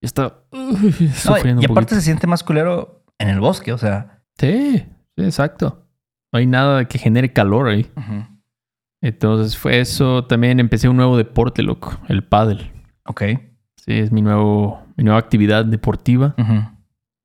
Y 0.02 0.06
está 0.06 0.34
uy, 0.52 0.94
No, 1.00 1.14
sufriendo 1.14 1.62
y 1.62 1.66
un 1.66 1.70
aparte 1.70 1.94
se 1.94 2.02
siente 2.02 2.26
más 2.26 2.42
culero 2.44 3.02
en 3.18 3.28
el 3.30 3.40
bosque, 3.40 3.72
o 3.72 3.78
sea. 3.78 4.20
Sí, 4.38 4.84
sí, 5.16 5.24
exacto. 5.24 5.86
No 6.32 6.38
hay 6.38 6.46
nada 6.46 6.84
que 6.86 6.98
genere 6.98 7.32
calor 7.32 7.68
ahí. 7.68 7.90
Ujú. 7.96 8.24
Entonces 9.00 9.56
fue 9.56 9.80
eso. 9.80 10.24
También 10.24 10.60
empecé 10.60 10.88
un 10.88 10.96
nuevo 10.96 11.16
deporte, 11.16 11.62
loco. 11.62 11.98
El 12.08 12.24
pádel. 12.24 12.70
Ok. 13.04 13.22
Sí, 13.76 13.92
es 13.92 14.10
mi 14.10 14.22
nuevo, 14.22 14.82
mi 14.96 15.04
nueva 15.04 15.18
actividad 15.18 15.64
deportiva. 15.64 16.34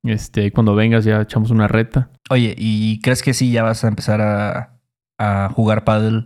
Este, 0.03 0.51
cuando 0.51 0.75
vengas 0.75 1.05
ya 1.05 1.21
echamos 1.21 1.51
una 1.51 1.67
reta. 1.67 2.09
Oye, 2.29 2.55
¿y 2.57 2.99
crees 3.01 3.21
que 3.21 3.33
sí 3.33 3.51
ya 3.51 3.63
vas 3.63 3.83
a 3.83 3.87
empezar 3.87 4.21
a, 4.21 4.79
a 5.17 5.49
jugar 5.53 5.83
paddle? 5.83 6.25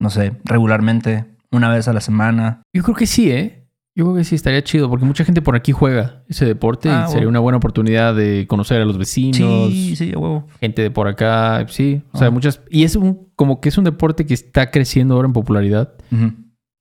No 0.00 0.10
sé, 0.10 0.36
regularmente, 0.44 1.24
una 1.50 1.68
vez 1.70 1.88
a 1.88 1.92
la 1.92 2.00
semana. 2.00 2.62
Yo 2.72 2.82
creo 2.82 2.94
que 2.94 3.06
sí, 3.06 3.30
¿eh? 3.30 3.57
Yo 3.98 4.04
creo 4.04 4.14
que 4.16 4.22
sí 4.22 4.36
estaría 4.36 4.62
chido 4.62 4.88
porque 4.88 5.04
mucha 5.04 5.24
gente 5.24 5.42
por 5.42 5.56
aquí 5.56 5.72
juega 5.72 6.22
ese 6.28 6.46
deporte 6.46 6.88
Ah, 6.88 7.00
y 7.04 7.08
sería 7.08 7.16
bueno. 7.24 7.30
una 7.30 7.38
buena 7.40 7.56
oportunidad 7.58 8.14
de 8.14 8.46
conocer 8.48 8.80
a 8.80 8.84
los 8.84 8.96
vecinos, 8.96 9.36
Sí, 9.72 9.96
sí, 9.96 10.12
a 10.14 10.18
huevo. 10.18 10.46
gente 10.60 10.82
de 10.82 10.90
por 10.92 11.08
acá, 11.08 11.66
sí, 11.68 12.02
o 12.12 12.18
sea, 12.18 12.28
Ah. 12.28 12.30
muchas 12.30 12.62
y 12.70 12.84
es 12.84 12.94
un 12.94 13.28
como 13.34 13.60
que 13.60 13.68
es 13.70 13.76
un 13.76 13.82
deporte 13.82 14.24
que 14.24 14.34
está 14.34 14.70
creciendo 14.70 15.14
ahora 15.16 15.26
en 15.26 15.32
popularidad. 15.32 15.94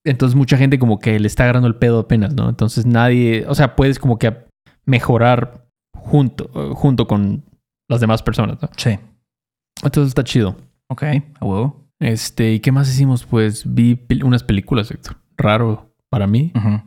Entonces 0.06 0.36
mucha 0.36 0.58
gente 0.58 0.78
como 0.80 1.00
que 1.00 1.20
le 1.20 1.26
está 1.28 1.44
agarrando 1.44 1.68
el 1.68 1.76
pedo 1.76 2.00
apenas, 2.00 2.36
¿no? 2.36 2.50
Entonces 2.50 2.86
nadie, 2.86 3.46
o 3.48 3.56
sea, 3.56 3.76
puedes 3.76 3.98
como 4.00 4.20
que 4.20 4.34
mejorar 4.86 5.66
junto 5.96 6.50
junto 6.76 7.08
con 7.08 7.44
las 7.90 8.00
demás 8.00 8.22
personas, 8.22 8.62
¿no? 8.62 8.70
Sí. 8.78 8.92
Entonces 9.84 10.10
está 10.10 10.24
chido. 10.24 10.56
Ok, 10.90 11.04
a 11.04 11.46
huevo. 11.46 11.88
Este, 12.00 12.54
¿y 12.54 12.60
qué 12.60 12.72
más 12.72 12.88
hicimos? 12.90 13.26
Pues 13.26 13.64
vi 13.74 13.96
pel- 13.96 14.24
unas 14.24 14.44
películas, 14.44 14.92
Héctor. 14.92 15.18
Raro 15.36 15.92
para 16.10 16.28
mí. 16.28 16.52
Ujú. 16.56 16.82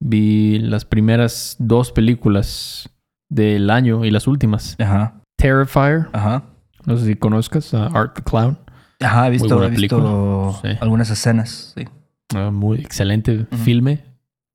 Vi 0.00 0.58
las 0.60 0.84
primeras 0.84 1.56
dos 1.58 1.90
películas 1.92 2.88
del 3.28 3.70
año 3.70 4.04
y 4.04 4.10
las 4.10 4.26
últimas. 4.26 4.76
Ajá. 4.78 5.20
Terrifier, 5.36 6.08
Ajá. 6.12 6.44
no 6.86 6.96
sé 6.96 7.06
si 7.06 7.14
conozcas 7.16 7.72
a 7.74 7.86
Art 7.86 8.14
the 8.16 8.22
Clown. 8.22 8.58
Ajá, 9.00 9.28
he 9.28 9.30
visto, 9.30 9.48
buena 9.56 9.66
he 9.66 9.76
visto 9.76 9.96
película. 9.98 10.58
Sí. 10.62 10.78
algunas 10.80 11.10
escenas. 11.10 11.72
Sí. 11.76 11.84
Ah, 12.34 12.50
muy 12.50 12.78
excelente 12.78 13.46
filme. 13.64 14.04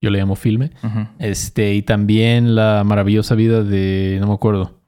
Yo 0.01 0.09
le 0.09 0.19
llamo 0.19 0.35
filme. 0.35 0.71
Ujú. 0.83 1.07
Este, 1.19 1.73
y 1.73 1.81
también 1.81 2.55
La 2.55 2.83
maravillosa 2.85 3.35
vida 3.35 3.63
de. 3.63 4.17
No 4.19 4.27
me 4.27 4.33
acuerdo. 4.33 4.79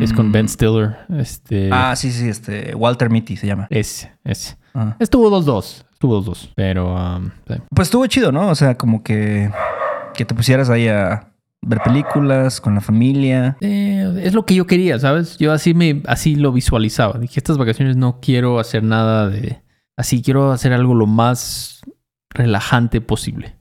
Es 0.00 0.12
con 0.14 0.28
Mm. 0.28 0.32
Ben 0.32 0.48
Stiller. 0.48 0.96
Este. 1.18 1.70
Ah, 1.72 1.94
sí, 1.96 2.10
sí, 2.10 2.28
este. 2.28 2.74
Walter 2.74 3.10
Mitty 3.10 3.36
se 3.36 3.46
llama. 3.46 3.66
Ese, 3.70 4.12
ese. 4.24 4.56
Ajá. 4.74 4.96
Estuvo 4.98 5.30
2-2. 5.30 5.84
Estuvo 5.98 6.22
2-2. 6.22 6.50
Pero. 6.54 6.94
um, 6.94 7.30
sí. 7.48 7.54
Pues 7.74 7.88
estuvo 7.88 8.06
chido, 8.06 8.30
¿no? 8.30 8.50
O 8.50 8.54
sea, 8.54 8.76
como 8.76 9.02
que. 9.02 9.50
Que 10.14 10.24
te 10.24 10.32
pusieras 10.32 10.70
ahí 10.70 10.86
a 10.86 11.32
ver 11.60 11.80
películas 11.80 12.60
con 12.60 12.76
la 12.76 12.80
familia. 12.80 13.56
Eh, 13.60 14.20
es 14.22 14.32
lo 14.32 14.46
que 14.46 14.54
yo 14.54 14.68
quería, 14.68 15.00
¿sabes? 15.00 15.38
Yo 15.38 15.52
así 15.52 15.74
me, 15.74 16.02
así 16.06 16.36
lo 16.36 16.52
visualizaba. 16.52 17.18
Dije, 17.18 17.40
estas 17.40 17.58
vacaciones 17.58 17.96
no 17.96 18.20
quiero 18.20 18.60
hacer 18.60 18.84
nada 18.84 19.28
de. 19.28 19.60
Así 19.96 20.22
quiero 20.22 20.52
hacer 20.52 20.72
algo 20.72 20.94
lo 20.94 21.06
más 21.06 21.80
relajante 22.30 23.00
posible. 23.00 23.56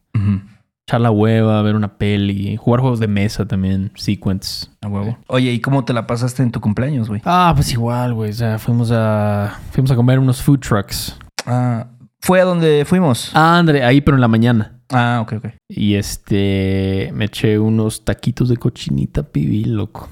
Echar 0.88 1.02
la 1.02 1.10
hueva, 1.10 1.62
ver 1.63 1.76
una 1.76 1.97
peli, 1.97 2.56
jugar 2.56 2.82
juegos 2.82 3.00
de 3.00 3.08
mesa 3.08 3.47
también, 3.47 3.91
sequence. 3.95 4.67
A 4.82 4.88
huevo. 4.88 5.17
Oye, 5.28 5.52
¿y 5.52 5.60
cómo 5.60 5.86
te 5.86 5.93
la 5.93 6.06
pasaste 6.06 6.43
en 6.43 6.52
tu 6.52 6.62
cumpleaños, 6.62 7.10
güey? 7.10 7.21
Ah, 7.26 7.52
pues 7.56 7.73
igual, 7.73 8.13
güey. 8.13 8.30
O 8.30 8.34
sea, 8.34 8.60
fuimos 8.60 8.91
a. 8.91 9.60
Fuimos 9.71 9.89
a 9.89 9.95
comer 9.95 10.19
unos 10.19 10.39
food 10.39 10.60
trucks. 10.60 11.17
Ah, 11.47 11.88
¿fue 12.21 12.41
a 12.41 12.45
donde 12.45 12.84
fuimos? 12.86 13.32
Ah, 13.34 13.58
André, 13.58 13.84
ahí, 13.84 14.01
pero 14.01 14.15
en 14.17 14.21
la 14.21 14.27
mañana. 14.27 14.80
Ah, 14.89 15.19
ok, 15.21 15.34
ok. 15.38 15.45
Y 15.69 15.95
este. 15.95 17.12
Me 17.13 17.25
eché 17.25 17.60
unos 17.60 18.06
taquitos 18.06 18.49
de 18.49 18.58
cochinita 18.58 19.23
pibil, 19.23 19.73
loco. 19.75 20.10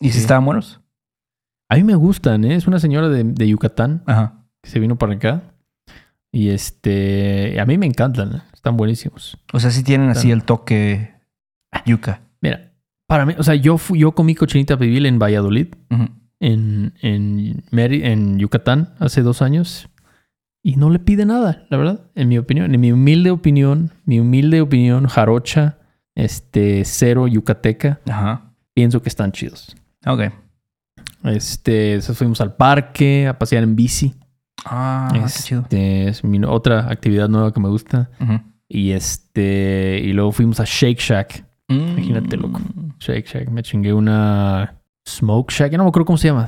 ¿Y 0.00 0.10
si 0.10 0.18
estaban 0.20 0.44
buenos? 0.44 0.80
A 1.70 1.76
mí 1.76 1.84
me 1.84 1.94
gustan, 1.94 2.44
¿eh? 2.44 2.54
Es 2.54 2.66
una 2.66 2.78
señora 2.78 3.08
de, 3.08 3.24
de 3.24 3.48
Yucatán. 3.48 4.02
Ajá. 4.06 4.44
que 4.62 4.70
se 4.70 4.78
vino 4.80 4.96
para 4.96 5.14
acá. 5.14 5.42
Y 6.30 6.50
este, 6.50 7.58
a 7.58 7.64
mí 7.66 7.78
me 7.78 7.86
encantan, 7.86 8.36
¿eh? 8.36 8.42
están 8.52 8.76
buenísimos. 8.76 9.38
O 9.52 9.58
sea, 9.60 9.70
sí 9.70 9.82
tienen 9.82 10.10
así 10.10 10.30
el 10.30 10.44
toque 10.44 11.14
yuca. 11.86 12.20
Mira, 12.42 12.72
para 13.06 13.24
mí, 13.24 13.34
o 13.38 13.42
sea, 13.42 13.54
yo 13.54 13.78
fui, 13.78 14.00
yo 14.00 14.12
comí 14.12 14.34
cochinita 14.34 14.76
pibil 14.78 15.06
en 15.06 15.18
Valladolid, 15.18 15.68
en, 16.40 16.92
en, 17.00 17.64
Meri- 17.70 18.04
en 18.04 18.38
Yucatán, 18.38 18.94
hace 18.98 19.22
dos 19.22 19.40
años. 19.40 19.88
Y 20.62 20.76
no 20.76 20.90
le 20.90 20.98
pide 20.98 21.24
nada, 21.24 21.66
la 21.70 21.76
verdad, 21.76 22.00
en 22.14 22.28
mi 22.28 22.36
opinión. 22.38 22.74
En 22.74 22.80
mi 22.80 22.92
humilde 22.92 23.30
opinión, 23.30 23.92
mi 24.04 24.20
humilde 24.20 24.60
opinión, 24.60 25.06
jarocha, 25.06 25.78
este, 26.14 26.84
cero 26.84 27.26
yucateca, 27.28 28.00
Ajá. 28.08 28.52
pienso 28.74 29.00
que 29.02 29.08
están 29.08 29.32
chidos. 29.32 29.76
Ok. 30.06 30.22
Este, 31.24 32.00
fuimos 32.00 32.40
al 32.40 32.54
parque 32.56 33.26
a 33.26 33.38
pasear 33.38 33.62
en 33.62 33.76
bici. 33.76 34.14
Ah, 34.64 35.08
qué 35.12 35.20
chido. 35.42 35.62
Este, 35.62 36.08
es 36.08 36.24
mi 36.24 36.40
otra 36.44 36.90
actividad 36.90 37.28
nueva 37.28 37.52
que 37.52 37.60
me 37.60 37.68
gusta. 37.68 38.10
Y 38.68 38.90
este, 38.90 40.00
y 40.04 40.12
luego 40.12 40.32
fuimos 40.32 40.60
a 40.60 40.64
Shake 40.66 40.98
Shack. 41.00 41.44
Imagínate, 41.68 42.36
Mm. 42.36 42.40
loco. 42.40 42.60
Shake 42.98 43.26
Shack. 43.26 43.48
Me 43.50 43.62
chingué 43.62 43.92
una 43.92 44.74
Smoke 45.06 45.52
Shack. 45.52 45.72
Ya 45.72 45.78
no 45.78 45.84
me 45.84 45.88
acuerdo 45.90 46.06
cómo 46.06 46.18
se 46.18 46.28
llama. 46.28 46.46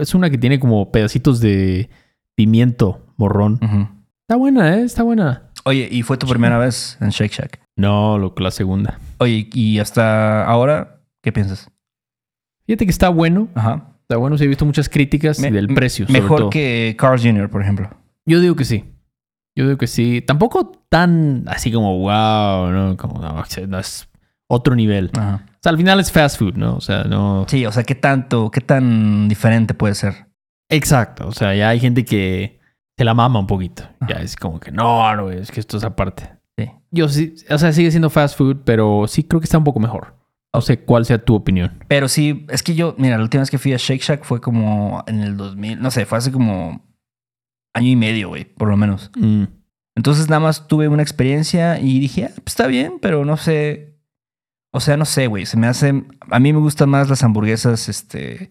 Es 0.00 0.14
una 0.14 0.30
que 0.30 0.38
tiene 0.38 0.58
como 0.58 0.90
pedacitos 0.90 1.40
de 1.40 1.88
pimiento 2.34 3.03
morrón. 3.16 3.58
Está 4.22 4.36
buena, 4.36 4.76
¿eh? 4.76 4.82
Está 4.82 5.02
buena. 5.02 5.50
Oye, 5.64 5.88
¿y 5.90 6.02
fue 6.02 6.16
tu 6.18 6.26
primera 6.26 6.58
vez 6.58 6.98
en 7.00 7.10
Shake 7.10 7.32
Shack? 7.32 7.60
No, 7.76 8.18
loco, 8.18 8.42
la 8.42 8.50
segunda. 8.50 8.98
Oye, 9.18 9.48
¿y 9.52 9.78
hasta 9.78 10.44
ahora 10.44 11.00
qué 11.22 11.32
piensas? 11.32 11.70
Fíjate 12.66 12.84
que 12.86 12.90
está 12.90 13.08
bueno. 13.08 13.48
Ajá. 13.54 13.90
Está 14.02 14.16
bueno. 14.16 14.36
Sí, 14.38 14.44
he 14.44 14.48
visto 14.48 14.64
muchas 14.64 14.88
críticas 14.88 15.38
Me- 15.40 15.50
del 15.50 15.68
precio. 15.68 16.06
sobre 16.06 16.20
Mejor 16.20 16.38
todo. 16.38 16.50
que 16.50 16.94
Carl's 16.98 17.22
Jr., 17.22 17.48
por 17.50 17.62
ejemplo. 17.62 17.90
Yo 18.26 18.40
digo 18.40 18.54
que 18.56 18.64
sí. 18.64 18.84
Yo 19.56 19.64
digo 19.66 19.78
que 19.78 19.86
sí. 19.86 20.22
Tampoco 20.26 20.72
tan 20.88 21.44
así 21.46 21.70
como 21.72 21.98
wow, 21.98 22.70
¿no? 22.70 22.96
Como 22.96 23.20
no, 23.20 23.42
no 23.68 23.78
es 23.78 24.08
otro 24.48 24.74
nivel. 24.74 25.10
Ajá. 25.16 25.44
O 25.46 25.58
sea, 25.62 25.70
al 25.70 25.76
final 25.78 26.00
es 26.00 26.12
fast 26.12 26.38
food, 26.38 26.54
¿no? 26.54 26.76
O 26.76 26.80
sea, 26.80 27.04
no. 27.04 27.46
Sí, 27.48 27.64
o 27.64 27.72
sea, 27.72 27.82
¿qué 27.84 27.94
tanto, 27.94 28.50
qué 28.50 28.60
tan 28.60 29.28
diferente 29.28 29.72
puede 29.74 29.94
ser? 29.94 30.26
Exacto. 30.68 31.26
O 31.28 31.32
sea, 31.32 31.54
ya 31.54 31.68
hay 31.70 31.80
gente 31.80 32.04
que 32.04 32.60
se 32.96 33.04
la 33.04 33.14
mama 33.14 33.40
un 33.40 33.46
poquito. 33.46 33.84
Ya 34.08 34.16
es 34.16 34.36
como 34.36 34.60
que 34.60 34.70
no, 34.70 35.14
no, 35.16 35.30
es 35.30 35.50
que 35.50 35.60
esto 35.60 35.76
es 35.76 35.84
aparte. 35.84 36.30
Sí. 36.56 36.70
Yo 36.90 37.08
sí, 37.08 37.34
o 37.50 37.58
sea, 37.58 37.72
sigue 37.72 37.90
siendo 37.90 38.10
fast 38.10 38.36
food, 38.36 38.58
pero 38.64 39.06
sí 39.08 39.24
creo 39.24 39.40
que 39.40 39.44
está 39.44 39.58
un 39.58 39.64
poco 39.64 39.80
mejor. 39.80 40.14
No 40.54 40.60
sé 40.60 40.78
cuál 40.78 41.04
sea 41.04 41.18
tu 41.18 41.34
opinión. 41.34 41.82
Pero 41.88 42.06
sí, 42.06 42.46
es 42.48 42.62
que 42.62 42.76
yo, 42.76 42.94
mira, 42.96 43.16
la 43.16 43.24
última 43.24 43.40
vez 43.40 43.50
que 43.50 43.58
fui 43.58 43.72
a 43.72 43.76
Shake 43.76 44.02
Shack 44.02 44.24
fue 44.24 44.40
como 44.40 45.02
en 45.08 45.20
el 45.20 45.36
2000, 45.36 45.80
no 45.80 45.90
sé, 45.90 46.06
fue 46.06 46.18
hace 46.18 46.30
como 46.30 46.84
año 47.74 47.88
y 47.88 47.96
medio, 47.96 48.28
güey, 48.28 48.44
por 48.44 48.68
lo 48.68 48.76
menos. 48.76 49.10
Mm. 49.16 49.44
Entonces 49.96 50.28
nada 50.28 50.40
más 50.40 50.68
tuve 50.68 50.88
una 50.88 51.02
experiencia 51.02 51.80
y 51.80 51.98
dije, 51.98 52.26
ah, 52.26 52.32
pues 52.36 52.52
está 52.52 52.66
bien, 52.68 52.98
pero 53.00 53.24
no 53.24 53.36
sé. 53.36 53.98
O 54.72 54.80
sea, 54.80 54.96
no 54.96 55.04
sé, 55.04 55.26
güey. 55.26 55.46
Se 55.46 55.56
me 55.56 55.66
hace. 55.66 56.04
A 56.30 56.40
mí 56.40 56.52
me 56.52 56.58
gustan 56.58 56.88
más 56.88 57.08
las 57.08 57.22
hamburguesas 57.22 57.88
este, 57.88 58.50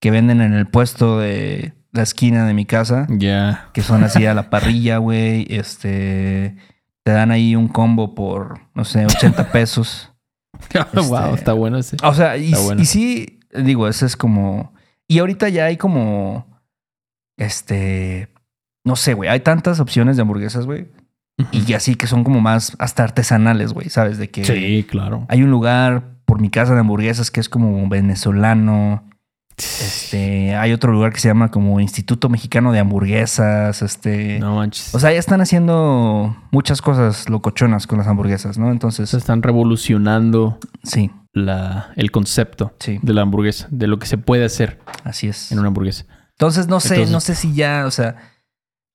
que 0.00 0.10
venden 0.10 0.40
en 0.40 0.54
el 0.54 0.66
puesto 0.66 1.18
de 1.18 1.74
la 1.98 2.02
esquina 2.04 2.46
de 2.46 2.54
mi 2.54 2.64
casa, 2.64 3.06
Ya. 3.10 3.68
que 3.74 3.82
son 3.82 4.02
así 4.04 4.24
a 4.24 4.32
la 4.34 4.48
parrilla, 4.50 4.96
güey. 4.98 5.46
Este. 5.50 6.56
Te 7.04 7.12
dan 7.12 7.30
ahí 7.30 7.54
un 7.56 7.68
combo 7.68 8.14
por, 8.14 8.60
no 8.74 8.84
sé, 8.84 9.04
80 9.06 9.50
pesos. 9.52 10.12
wow, 10.94 11.24
Este- 11.26 11.34
está 11.34 11.52
bueno 11.52 11.78
ese. 11.78 11.96
O 12.02 12.14
sea, 12.14 12.36
y, 12.36 12.46
Está 12.52 12.60
bueno. 12.60 12.80
y 12.82 12.84
sí, 12.86 13.40
digo, 13.54 13.86
ese 13.88 14.06
es 14.06 14.16
como. 14.16 14.72
Y 15.06 15.18
ahorita 15.18 15.48
ya 15.50 15.66
hay 15.66 15.76
como. 15.76 16.46
Este. 17.36 18.28
No 18.84 18.96
sé, 18.96 19.14
güey. 19.14 19.28
Hay 19.28 19.40
tantas 19.40 19.80
opciones 19.80 20.16
de 20.16 20.22
hamburguesas, 20.22 20.66
güey. 20.66 20.88
Y 21.52 21.72
así 21.74 21.94
que 21.94 22.06
son 22.08 22.24
como 22.24 22.40
más 22.40 22.74
hasta 22.80 23.04
artesanales, 23.04 23.72
güey. 23.72 23.88
¿Sabes? 23.90 24.18
De 24.18 24.28
que 24.28 24.44
Sí, 24.44 24.84
claro. 24.88 25.24
hay 25.28 25.42
un 25.42 25.50
lugar 25.50 26.16
por 26.24 26.40
mi 26.40 26.50
casa 26.50 26.74
de 26.74 26.80
hamburguesas 26.80 27.30
que 27.30 27.38
es 27.40 27.48
como 27.48 27.88
venezolano. 27.88 29.04
Este. 29.58 30.54
Hay 30.56 30.72
otro 30.72 30.92
lugar 30.92 31.12
que 31.12 31.20
se 31.20 31.28
llama 31.28 31.50
como 31.50 31.80
Instituto 31.80 32.28
Mexicano 32.28 32.72
de 32.72 32.78
Hamburguesas. 32.78 33.82
Este. 33.82 34.38
No 34.38 34.56
manches. 34.56 34.94
O 34.94 34.98
sea, 35.00 35.12
ya 35.12 35.18
están 35.18 35.40
haciendo 35.40 36.36
muchas 36.50 36.80
cosas 36.82 37.28
locochonas 37.28 37.86
con 37.86 37.98
las 37.98 38.06
hamburguesas, 38.06 38.58
¿no? 38.58 38.70
Entonces, 38.70 39.10
Se 39.10 39.16
están 39.16 39.42
revolucionando 39.42 40.58
sí, 40.82 41.10
la, 41.32 41.92
el 41.96 42.10
concepto 42.10 42.72
sí, 42.78 42.98
de 43.02 43.12
la 43.14 43.22
hamburguesa, 43.22 43.68
de 43.70 43.86
lo 43.86 43.98
que 43.98 44.06
se 44.06 44.18
puede 44.18 44.44
hacer 44.44 44.78
así 45.04 45.28
es. 45.28 45.52
en 45.52 45.58
una 45.58 45.68
hamburguesa. 45.68 46.06
Entonces 46.32 46.68
no 46.68 46.78
sé, 46.80 46.94
Entonces- 46.94 47.12
no 47.12 47.20
sé 47.20 47.34
si 47.34 47.52
ya, 47.54 47.84
o 47.86 47.90
sea, 47.90 48.16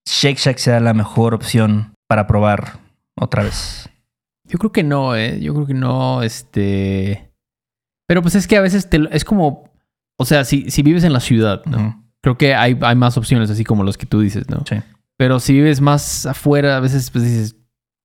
Shake 0.08 0.38
Shack 0.38 0.58
sea 0.58 0.80
la 0.80 0.94
mejor 0.94 1.34
opción 1.34 1.94
para 2.08 2.26
probar 2.28 2.80
otra 3.20 3.44
vez. 3.44 3.90
Yo 4.46 4.58
creo 4.60 4.72
que 4.72 4.84
no, 4.84 5.16
¿eh? 5.16 5.40
Yo 5.42 5.54
creo 5.54 5.66
que 5.66 5.74
no, 5.74 6.22
este... 6.24 7.32
Pero 8.08 8.22
pues 8.22 8.36
es 8.36 8.48
que 8.48 8.58
a 8.58 8.62
veces 8.62 8.90
te, 8.90 9.02
es 9.12 9.24
como... 9.26 9.70
O 10.18 10.26
sea, 10.26 10.46
si, 10.46 10.70
si 10.70 10.82
vives 10.84 11.04
en 11.04 11.14
la 11.14 11.20
ciudad, 11.20 11.64
¿no? 11.66 12.04
Creo 12.22 12.38
que 12.38 12.56
hay, 12.56 12.78
hay 12.82 12.96
más 12.96 13.18
opciones 13.18 13.50
así 13.50 13.64
como 13.64 13.84
los 13.84 13.98
que 13.98 14.06
tú 14.06 14.22
dices, 14.22 14.50
¿no? 14.50 14.64
Sí. 14.68 14.78
Pero 15.18 15.40
si 15.40 15.54
vives 15.54 15.82
más 15.82 16.26
afuera, 16.26 16.78
a 16.78 16.80
veces 16.80 17.10
pues 17.12 17.24
dices... 17.24 17.56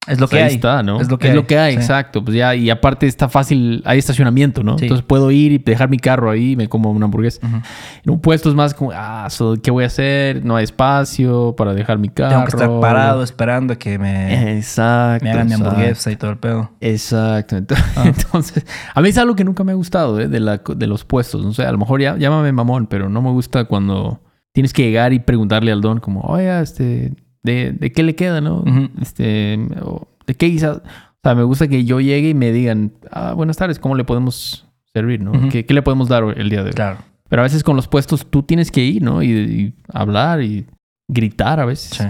Es 0.09 0.19
lo 0.21 0.27
pues, 0.27 0.31
que 0.31 0.37
ahí 0.39 0.49
hay. 0.51 0.55
está, 0.55 0.83
¿no? 0.83 1.01
Es 1.01 1.11
lo 1.11 1.19
que 1.19 1.59
hay, 1.59 1.75
sí. 1.75 1.79
exacto. 1.81 2.25
Pues 2.25 2.37
ya, 2.37 2.55
y 2.55 2.71
aparte 2.71 3.07
está 3.07 3.29
fácil, 3.29 3.83
hay 3.85 3.99
estacionamiento, 3.99 4.63
¿no? 4.63 4.79
Sí. 4.79 4.85
Entonces 4.87 5.05
puedo 5.07 5.31
ir 5.31 5.53
y 5.53 5.59
dejar 5.59 5.89
mi 5.89 5.99
carro 5.99 6.31
ahí 6.31 6.53
y 6.53 6.57
me 6.57 6.69
como 6.69 6.91
una 6.91 7.05
hamburguesa. 7.05 7.47
Ujú. 7.47 7.57
En 8.05 8.11
un 8.11 8.21
puesto 8.21 8.49
es 8.49 8.55
más 8.55 8.75
como, 8.75 8.93
ah, 8.95 9.27
so, 9.31 9.57
¿qué 9.63 9.71
voy 9.71 9.85
a 9.85 9.89
hacer? 9.89 10.45
No 10.45 10.57
hay 10.57 10.65
espacio 10.65 11.55
para 11.57 11.75
dejar 11.75 11.99
mi 11.99 12.09
carro. 12.09 12.31
Tengo 12.31 12.45
que 12.45 12.51
estar 12.51 12.81
parado 12.81 13.23
esperando 13.23 13.75
a 13.75 13.77
que 13.77 13.99
me, 13.99 14.57
Exacto. 14.57 15.25
me 15.25 15.31
hagan 15.33 15.47
mi 15.49 15.55
hamburguesa 15.55 16.11
y 16.11 16.17
todo 16.17 16.31
el 16.31 16.39
pedo. 16.39 16.71
Exacto. 16.81 17.57
Entonces, 17.57 17.85
Ah. 17.97 18.05
entonces, 18.07 18.65
a 18.95 19.01
mí 19.01 19.09
es 19.09 19.19
algo 19.19 19.35
que 19.37 19.45
nunca 19.45 19.65
me 19.65 19.73
ha 19.73 19.75
gustado 19.75 20.19
¿eh? 20.21 20.29
de, 20.29 20.41
la, 20.41 20.59
de 20.77 20.87
los 20.87 21.05
puestos. 21.05 21.45
No 21.45 21.53
sé, 21.53 21.65
a 21.65 21.73
lo 21.73 21.79
mejor 21.79 22.01
ya, 22.01 22.17
llámame 22.17 22.53
mamón, 22.53 22.87
pero 22.87 23.09
no 23.09 23.23
me 23.23 23.31
gusta 23.31 23.65
cuando 23.65 24.21
tienes 24.53 24.73
que 24.73 24.83
llegar 24.83 25.13
y 25.13 25.19
preguntarle 25.21 25.71
al 25.73 25.81
don 25.81 26.01
como, 26.01 26.21
oye, 26.23 26.61
este, 26.61 27.13
¿de, 27.43 27.73
de 27.73 27.93
qué 27.93 28.03
le 28.03 28.15
queda, 28.15 28.41
no? 28.41 28.65
Este, 29.01 29.59
o, 29.83 30.09
¿de 30.27 30.35
qué 30.35 30.47
guisa? 30.47 30.83
O 30.85 31.21
sea, 31.23 31.35
me 31.35 31.43
gusta 31.43 31.69
que 31.69 31.85
yo 31.85 32.01
llegue 32.01 32.31
y 32.31 32.35
me 32.35 32.53
digan, 32.53 32.93
ah, 33.11 33.33
buenas 33.35 33.57
tardes, 33.57 33.79
¿cómo 33.79 33.95
le 33.95 34.05
podemos 34.05 34.67
servir, 34.93 35.21
no? 35.21 35.49
¿Qué, 35.51 35.67
qué 35.67 35.75
le 35.75 35.83
podemos 35.83 36.09
dar 36.09 36.25
el 36.37 36.49
día 36.51 36.63
de 36.63 36.71
hoy? 36.71 36.75
Claro. 36.75 36.99
Pero 37.29 37.43
a 37.43 37.45
veces 37.45 37.63
con 37.63 37.77
los 37.77 37.89
puestos 37.89 38.31
tú 38.31 38.43
tienes 38.43 38.71
que 38.71 38.83
ir, 38.85 39.03
¿no? 39.03 39.23
Y, 39.23 39.31
y 39.31 39.75
hablar 39.93 40.43
y 40.43 40.67
gritar 41.09 41.61
a 41.61 41.67
veces. 41.67 41.97
Sí. 41.99 42.05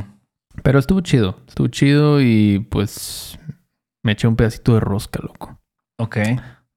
Pero 0.63 0.79
estuvo 0.79 1.01
chido. 1.01 1.41
Estuvo 1.49 1.69
chido 1.69 2.21
y 2.21 2.67
pues 2.71 3.39
me 4.03 4.13
eché 4.13 4.29
un 4.29 4.37
pedacito 4.37 4.75
de 4.75 4.81
rosca, 4.81 5.21
loco. 5.23 5.59
Ok. 5.99 6.19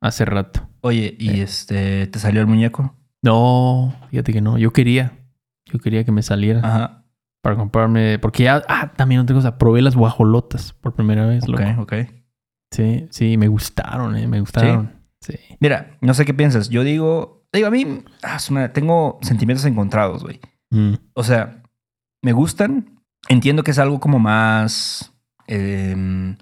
Hace 0.02 0.26
rato. 0.26 0.68
Oye, 0.82 1.16
¿y 1.20 1.42
este 1.42 2.08
te 2.08 2.20
salió 2.20 2.42
el 2.42 2.48
muñeco? 2.48 2.96
No, 3.22 3.94
fíjate 4.10 4.34
que 4.34 4.42
no. 4.42 4.58
Yo 4.58 4.74
quería. 4.74 5.14
Yo 5.72 5.80
quería 5.80 6.04
que 6.04 6.12
me 6.12 6.24
saliera 6.24 6.60
Ajá. 6.64 7.01
Para 7.42 7.56
comprarme. 7.56 8.20
Porque 8.20 8.44
ya. 8.44 8.64
Ah, 8.68 8.92
también 8.96 9.22
otra 9.22 9.36
cosa. 9.36 9.58
Probé 9.58 9.82
las 9.82 9.96
guajolotas 9.96 10.74
por 10.74 10.94
primera 10.94 11.26
vez, 11.26 11.44
Ok, 11.44 11.50
loco. 11.60 11.82
ok. 11.82 11.94
Sí, 12.74 13.08
sí, 13.10 13.38
me 13.38 13.48
gustaron, 13.48 14.16
eh. 14.16 14.28
Me 14.28 14.40
gustaron. 14.40 14.94
Sí. 15.22 15.36
Mira, 15.60 15.98
no 16.02 16.14
sé 16.14 16.26
qué 16.26 16.34
piensas. 16.34 16.70
Yo 16.70 16.84
digo, 16.84 17.46
digo, 17.52 17.68
a 17.68 17.72
mí 17.72 18.04
ah, 18.24 18.38
tengo 18.74 19.20
sentimientos 19.22 19.66
encontrados, 19.66 20.24
güey. 20.24 20.40
Mm, 20.72 20.94
O 21.14 21.24
sea, 21.24 21.64
me 22.24 22.32
gustan. 22.34 23.00
Entiendo 23.30 23.64
que 23.64 23.72
es 23.72 23.80
algo 23.80 24.00
como 24.00 24.20
más. 24.20 25.14
em, 25.48 26.38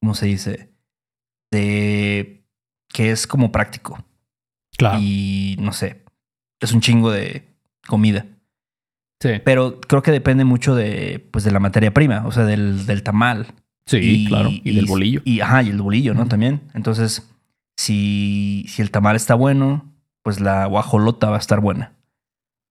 ¿Cómo 0.00 0.14
se 0.14 0.26
dice? 0.26 0.70
De. 1.50 2.44
que 2.88 3.10
es 3.10 3.26
como 3.26 3.50
práctico. 3.52 3.98
Claro. 4.76 4.98
Y 5.00 5.56
no 5.60 5.72
sé. 5.72 6.04
Es 6.60 6.72
un 6.72 6.80
chingo 6.80 7.10
de 7.10 7.48
comida. 7.86 8.26
Sí. 9.20 9.30
Pero 9.44 9.80
creo 9.80 10.02
que 10.02 10.10
depende 10.10 10.44
mucho 10.44 10.74
de, 10.74 11.26
pues, 11.30 11.44
de 11.44 11.50
la 11.50 11.60
materia 11.60 11.92
prima, 11.92 12.26
o 12.26 12.32
sea, 12.32 12.44
del, 12.44 12.86
del 12.86 13.02
tamal. 13.02 13.54
Sí, 13.86 14.26
claro. 14.28 14.50
Y, 14.50 14.74
del 14.74 14.86
bolillo. 14.86 15.20
Y, 15.24 15.40
ajá, 15.40 15.62
y 15.62 15.68
el 15.68 15.82
bolillo, 15.82 16.14
¿no? 16.14 16.26
También. 16.26 16.62
Entonces, 16.74 17.28
si, 17.76 18.64
si 18.68 18.82
el 18.82 18.90
tamal 18.90 19.16
está 19.16 19.34
bueno, 19.34 19.92
pues 20.22 20.40
la 20.40 20.66
guajolota 20.66 21.28
va 21.28 21.36
a 21.36 21.40
estar 21.40 21.60
buena. 21.60 21.92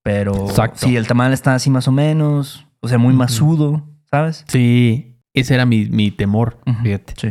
Pero 0.01 0.47
Exacto. 0.47 0.87
si 0.87 0.95
el 0.95 1.07
tamal 1.07 1.33
está 1.33 1.55
así 1.55 1.69
más 1.69 1.87
o 1.87 1.91
menos, 1.91 2.65
o 2.79 2.87
sea, 2.87 2.97
muy 2.97 3.13
masudo, 3.13 3.85
¿sabes? 4.09 4.45
Sí. 4.47 5.17
Ese 5.33 5.53
era 5.55 5.65
mi, 5.65 5.85
mi 5.85 6.09
temor, 6.09 6.59
fíjate. 6.83 7.13
Sí. 7.17 7.29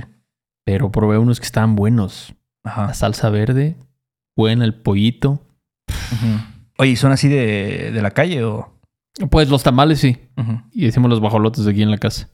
Pero 0.64 0.92
probé 0.92 1.18
unos 1.18 1.40
que 1.40 1.46
estaban 1.46 1.74
buenos. 1.74 2.34
Ajá. 2.62 2.88
La 2.88 2.94
salsa 2.94 3.30
verde, 3.30 3.76
buena, 4.36 4.64
el 4.64 4.74
pollito. 4.74 5.42
Oye, 6.76 6.90
¿y 6.90 6.96
¿son 6.96 7.10
así 7.10 7.28
de, 7.28 7.90
de 7.92 8.02
la 8.02 8.10
calle 8.10 8.44
o...? 8.44 8.77
Pues 9.30 9.48
los 9.48 9.62
tamales 9.62 10.00
sí. 10.00 10.16
Y 10.72 10.86
hicimos 10.86 11.10
los 11.10 11.20
bajolotes 11.20 11.66
aquí 11.66 11.82
en 11.82 11.90
la 11.90 11.98
casa. 11.98 12.28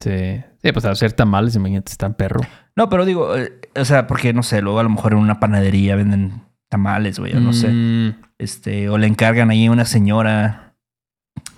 Sí. 0.00 0.42
Sí, 0.62 0.72
pues 0.72 0.84
hacer 0.84 1.12
tamales, 1.12 1.54
imagínate, 1.56 1.92
están 1.92 2.14
perro. 2.14 2.40
No, 2.76 2.88
pero 2.88 3.04
digo, 3.04 3.36
eh, 3.36 3.52
o 3.76 3.84
sea, 3.84 4.06
porque 4.06 4.32
no 4.32 4.42
sé, 4.42 4.62
luego 4.62 4.80
a 4.80 4.82
lo 4.82 4.88
mejor 4.90 5.12
en 5.12 5.18
una 5.18 5.38
panadería 5.40 5.94
venden 5.96 6.42
tamales, 6.68 7.18
güey, 7.18 7.34
o 7.34 7.40
no 7.40 7.52
sé. 7.52 7.68
Mm, 7.68 8.14
Este, 8.38 8.88
o 8.88 8.98
le 8.98 9.06
encargan 9.06 9.50
ahí 9.50 9.66
a 9.66 9.70
una 9.70 9.84
señora 9.84 10.74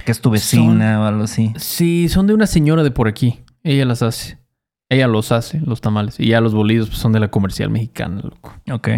que 0.05 0.13
es 0.13 0.21
tu 0.21 0.31
vecina 0.31 1.01
o 1.01 1.05
algo 1.05 1.25
así. 1.25 1.53
Sí, 1.57 2.09
son 2.09 2.27
de 2.27 2.35
una 2.35 2.47
señora 2.47 2.83
de 2.83 2.91
por 2.91 3.09
aquí. 3.09 3.41
Ella 3.63 3.85
las 3.87 4.03
hace. 4.03 4.39
Ella 4.89 5.09
los 5.09 5.33
hace, 5.33 5.61
los 5.61 5.81
tamales. 5.81 6.21
Y 6.21 6.29
ya 6.29 6.41
los 6.41 6.55
bolidos 6.55 6.89
pues, 6.89 6.99
son 7.01 7.13
de 7.13 7.21
la 7.21 7.29
comercial 7.29 7.71
mexicana, 7.71 8.21
loco. 8.23 8.55
Ok. 8.71 8.89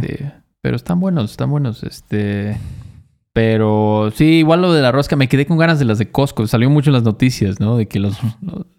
Pero 0.61 0.77
están 0.77 1.01
buenos, 1.01 1.31
están 1.31 1.51
buenos. 1.51 1.83
Este. 1.85 2.59
Pero 3.39 4.11
sí, 4.17 4.39
igual 4.39 4.63
lo 4.63 4.73
de 4.73 4.83
la 4.83 4.91
rosca, 4.91 5.15
me 5.15 5.29
quedé 5.29 5.47
con 5.47 5.59
ganas 5.59 5.79
de 5.79 5.85
las 5.85 5.99
de 5.99 6.11
Costco. 6.11 6.45
Salió 6.49 6.69
mucho 6.71 6.91
en 6.91 6.95
las 6.95 7.05
noticias, 7.05 7.61
¿no? 7.61 7.77
De 7.77 7.87
que 7.87 8.01
los, 8.01 8.19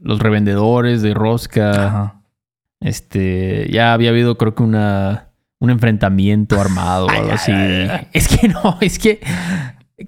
los 0.02 0.20
revendedores 0.20 1.02
de 1.02 1.14
rosca. 1.14 1.86
Ajá. 1.86 2.22
Este, 2.82 3.70
ya 3.72 3.94
había 3.94 4.10
habido, 4.10 4.38
creo 4.38 4.56
que 4.56 4.64
una, 4.64 5.30
un 5.62 5.70
enfrentamiento 5.70 6.60
armado 6.60 7.06
o 7.06 7.10
algo 7.10 7.32
así. 7.32 7.54
Es 8.12 8.28
que 8.28 8.50
no, 8.50 8.78
es 8.82 9.00
que 9.00 9.22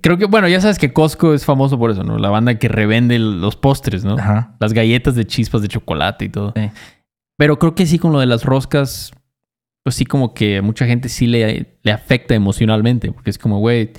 Creo 0.02 0.18
que, 0.18 0.26
bueno, 0.26 0.50
ya 0.50 0.60
sabes 0.60 0.78
que 0.78 0.92
Costco 0.92 1.34
es 1.34 1.46
famoso 1.46 1.80
por 1.80 1.92
eso, 1.92 2.04
¿no? 2.04 2.18
La 2.18 2.30
banda 2.30 2.60
que 2.60 2.68
revende 2.68 3.20
los 3.20 3.56
postres, 3.56 4.04
¿no? 4.04 4.18
Ajá. 4.18 4.58
Las 4.60 4.74
galletas 4.74 5.16
de 5.16 5.26
chispas 5.26 5.62
de 5.62 5.70
chocolate 5.70 6.26
y 6.26 6.30
todo. 6.30 6.52
Sí. 6.58 6.70
Pero 7.38 7.58
creo 7.58 7.74
que 7.74 7.86
sí 7.86 8.00
con 8.00 8.12
lo 8.12 8.20
de 8.20 8.26
las 8.26 8.44
roscas, 8.44 9.14
pues 9.84 9.96
sí 9.96 10.04
como 10.04 10.34
que 10.34 10.58
a 10.58 10.62
mucha 10.62 10.86
gente 10.86 11.08
sí 11.08 11.26
le, 11.26 11.78
le 11.84 11.92
afecta 11.94 12.36
emocionalmente. 12.36 13.14
Porque 13.14 13.30
es 13.30 13.38
como, 13.38 13.60
güey, 13.60 13.92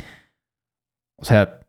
o 1.23 1.25
sea, 1.25 1.61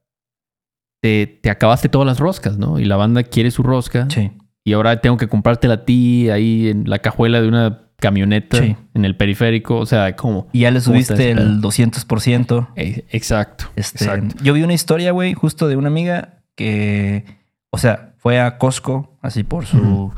te, 1.02 1.28
te 1.28 1.50
acabaste 1.50 1.88
todas 1.90 2.06
las 2.08 2.20
roscas, 2.20 2.58
¿no? 2.58 2.80
Y 2.80 2.86
la 2.86 2.96
banda 2.98 3.24
quiere 3.24 3.52
su 3.52 3.64
rosca. 3.64 4.08
Sí. 4.10 4.32
Y 4.66 4.74
ahora 4.74 5.00
tengo 5.02 5.18
que 5.18 5.28
comprártela 5.28 5.76
a 5.76 5.86
ti 5.86 6.30
ahí 6.30 6.70
en 6.70 6.90
la 6.90 7.00
cajuela 7.00 7.42
de 7.42 7.48
una 7.48 7.80
camioneta 7.98 8.58
Sí. 8.58 8.76
en 8.94 9.06
el 9.06 9.16
periférico. 9.16 9.78
O 9.78 9.86
sea, 9.86 10.16
¿cómo? 10.16 10.48
Y 10.54 10.62
ya 10.62 10.72
le 10.72 10.82
¿Cómo 10.82 10.96
está 10.96 11.16
subiste 11.16 11.32
el 11.32 11.62
200%. 11.62 12.70
Eh, 12.76 13.06
Exacto. 13.12 13.66
Este, 13.76 14.06
exacto. 14.06 14.36
Yo 14.44 14.54
vi 14.54 14.64
una 14.64 14.74
historia, 14.74 15.12
güey, 15.12 15.34
justo 15.34 15.68
de 15.68 15.76
una 15.76 15.88
amiga 15.90 16.42
que, 16.56 17.26
o 17.70 17.78
sea, 17.78 18.14
fue 18.18 18.40
a 18.40 18.58
Costco, 18.58 19.18
así 19.22 19.44
por 19.44 19.66
su, 19.66 20.14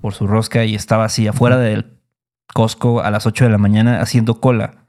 por 0.00 0.14
su 0.14 0.26
rosca 0.26 0.64
y 0.64 0.74
estaba 0.74 1.04
así 1.04 1.26
afuera 1.28 1.58
del 1.58 1.98
Costco 2.54 3.00
a 3.02 3.10
las 3.10 3.26
8 3.26 3.44
de 3.44 3.50
la 3.50 3.58
mañana 3.58 4.00
haciendo 4.00 4.40
cola 4.40 4.86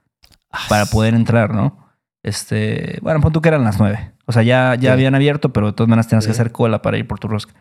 para 0.70 0.86
poder 0.86 1.12
entrar, 1.14 1.52
¿no? 1.54 1.87
Este, 2.28 2.98
bueno, 3.02 3.20
pon 3.20 3.32
tú 3.32 3.40
que 3.40 3.48
eran 3.48 3.64
las 3.64 3.78
9. 3.78 4.12
O 4.26 4.32
sea, 4.32 4.42
ya, 4.42 4.74
ya 4.74 4.80
Sí. 4.80 4.86
habían 4.88 5.14
abierto, 5.14 5.52
pero 5.52 5.68
de 5.68 5.72
todas 5.72 5.88
maneras 5.88 6.08
tenías 6.08 6.26
que 6.26 6.32
hacer 6.32 6.52
cola 6.52 6.82
para 6.82 6.98
ir 6.98 7.06
por 7.06 7.18
tu 7.18 7.28
rosca. 7.28 7.54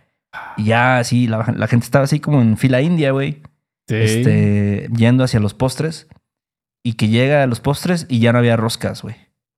Y 0.58 0.66
ya 0.66 1.00
así, 1.00 1.28
la, 1.28 1.54
la 1.56 1.68
gente 1.68 1.86
estaba 1.86 2.04
así 2.04 2.20
como 2.20 2.42
en 2.42 2.58
fila 2.58 2.82
india, 2.82 3.12
güey. 3.12 3.42
Sí. 3.88 3.96
Este, 3.96 4.90
yendo 4.96 5.24
hacia 5.24 5.40
los 5.40 5.54
postres. 5.54 6.08
Y 6.84 6.94
que 6.94 7.08
llega 7.08 7.44
a 7.44 7.48
los 7.48 7.60
postres 7.60 8.06
y 8.10 8.20
ya 8.20 8.32
no 8.34 8.40
había 8.40 8.56
roscas, 8.58 9.02
güey. 9.02 9.16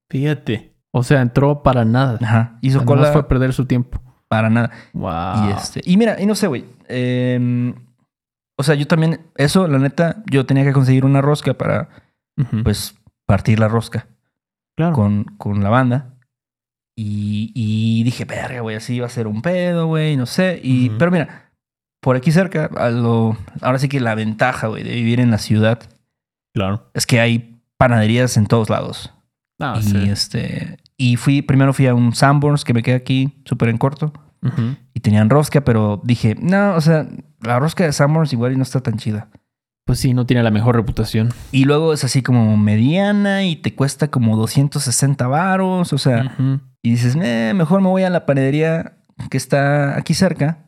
Fíjate. 0.10 0.74
O 0.92 1.04
sea, 1.04 1.22
entró 1.22 1.62
para 1.64 1.86
nada. 1.86 2.18
Ajá. 2.22 2.58
Hizo 2.62 2.86
cola 2.86 3.02
nomás 3.02 3.14
fue 3.14 3.22
a 3.22 3.28
perder 3.28 3.54
su 3.54 3.66
tiempo. 3.66 4.02
para 4.28 4.50
nada. 4.50 4.72
Wow. 4.94 5.48
Y 5.50 5.52
este, 5.54 5.82
y 5.84 5.98
mira, 5.98 6.20
y 6.22 6.26
no 6.28 6.36
sé, 6.36 6.48
güey. 6.48 6.66
em, 6.88 7.74
o 8.58 8.64
sea, 8.64 8.76
yo 8.76 8.86
también, 8.88 9.22
eso, 9.36 9.68
la 9.68 9.80
neta, 9.80 10.24
yo 10.30 10.46
tenía 10.46 10.64
que 10.64 10.74
conseguir 10.74 11.06
una 11.06 11.22
rosca 11.22 11.54
para, 11.56 11.90
pues, 12.64 12.96
partir 13.26 13.60
la 13.60 13.68
rosca 13.68 14.08
claro. 14.80 14.96
con, 14.96 15.24
con 15.38 15.62
la 15.64 15.70
banda. 15.70 16.16
Y, 16.98 17.52
y 17.56 18.04
dije, 18.04 18.26
verga, 18.26 18.62
güey, 18.62 18.76
así 18.76 19.00
va 19.00 19.06
a 19.06 19.10
ser 19.10 19.28
un 19.28 19.42
pedo, 19.42 19.88
güey, 19.88 20.18
no 20.18 20.26
sé. 20.26 20.60
Y, 20.64 20.90
Ujú. 20.90 20.98
pero 20.98 21.12
mira, 21.12 21.52
por 22.02 22.16
aquí 22.16 22.32
cerca, 22.32 22.70
a 22.76 22.90
lo, 22.90 23.38
ahora 23.62 23.80
sí 23.80 23.88
que 23.90 24.00
la 24.00 24.16
ventaja, 24.16 24.68
güey, 24.68 24.84
de 24.84 24.94
vivir 24.96 25.20
en 25.20 25.32
la 25.32 25.38
ciudad 25.38 25.80
Claro. 26.54 26.90
es 26.94 27.06
que 27.06 27.20
hay 27.22 27.62
panaderías 27.78 28.36
en 28.38 28.48
todos 28.48 28.70
lados. 28.70 29.14
Ah, 29.62 29.76
y 29.80 29.84
sí. 29.84 30.10
este, 30.10 30.78
y 30.98 31.16
fui, 31.18 31.42
primero 31.42 31.74
fui 31.74 31.88
a 31.88 31.94
un 31.96 32.14
Sanborns 32.16 32.64
que 32.66 32.74
me 32.74 32.84
queda 32.84 32.96
aquí, 32.98 33.42
súper 33.46 33.70
en 33.70 33.78
corto. 33.78 34.12
Y 34.94 35.02
tenían 35.02 35.30
rosca, 35.30 35.66
pero 35.66 36.00
dije, 36.06 36.36
no, 36.42 36.74
o 36.76 36.80
sea, 36.82 37.06
la 37.42 37.60
rosca 37.60 37.84
de 37.84 37.92
Summers 37.92 38.32
igual 38.32 38.54
y 38.54 38.56
no 38.56 38.64
está 38.64 38.80
tan 38.80 38.98
chida. 38.98 39.28
Pues 39.90 39.98
sí, 39.98 40.14
no 40.14 40.28
tiene 40.28 40.44
la 40.44 40.52
mejor 40.52 40.76
reputación. 40.76 41.30
Y 41.52 41.66
luego 41.66 41.94
es 41.94 42.04
así 42.04 42.22
como 42.22 42.56
mediana 42.58 43.46
y 43.46 43.56
te 43.56 43.74
cuesta 43.74 44.10
como 44.12 44.38
260 44.38 45.26
varos, 45.26 45.94
o 45.94 45.98
sea, 45.98 46.36
y 46.84 46.92
dices, 46.92 47.18
"Eh, 47.20 47.54
mejor 47.56 47.82
me 47.82 47.88
voy 47.88 48.04
a 48.04 48.12
la 48.12 48.28
panadería 48.28 49.00
que 49.32 49.38
está 49.38 49.98
aquí 49.98 50.14
cerca 50.14 50.60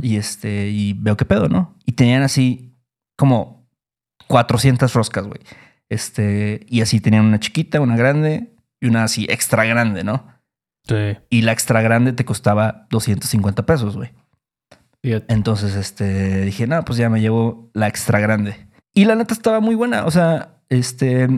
y 0.00 0.14
este, 0.16 0.68
y 0.68 0.92
veo 0.92 1.16
qué 1.16 1.24
pedo, 1.24 1.48
¿no? 1.48 1.74
Y 1.86 1.92
tenían 1.94 2.22
así 2.22 2.76
como 3.16 3.66
400 4.28 4.94
roscas, 4.94 5.26
güey. 5.26 5.40
Este, 5.88 6.64
y 6.68 6.82
así 6.82 7.00
tenían 7.00 7.24
una 7.24 7.40
chiquita, 7.40 7.80
una 7.80 7.96
grande 7.96 8.54
y 8.80 8.86
una 8.86 9.02
así 9.02 9.26
extra 9.28 9.64
grande, 9.64 10.04
¿no? 10.04 10.24
Sí. 10.88 11.18
Y 11.30 11.42
la 11.42 11.50
extra 11.50 11.82
grande 11.82 12.12
te 12.12 12.24
costaba 12.24 12.86
250 12.90 13.66
pesos, 13.66 13.96
güey. 13.96 14.12
Fíjate. 15.06 15.32
Entonces, 15.32 15.76
este, 15.76 16.40
dije, 16.40 16.66
no, 16.66 16.84
pues 16.84 16.98
ya 16.98 17.08
me 17.08 17.20
llevo 17.20 17.70
la 17.74 17.86
extra 17.86 18.18
grande. 18.18 18.56
Y 18.92 19.04
la 19.04 19.14
neta 19.14 19.34
estaba 19.34 19.60
muy 19.60 19.76
buena. 19.76 20.04
O 20.04 20.10
sea, 20.10 20.56
este, 20.68 21.28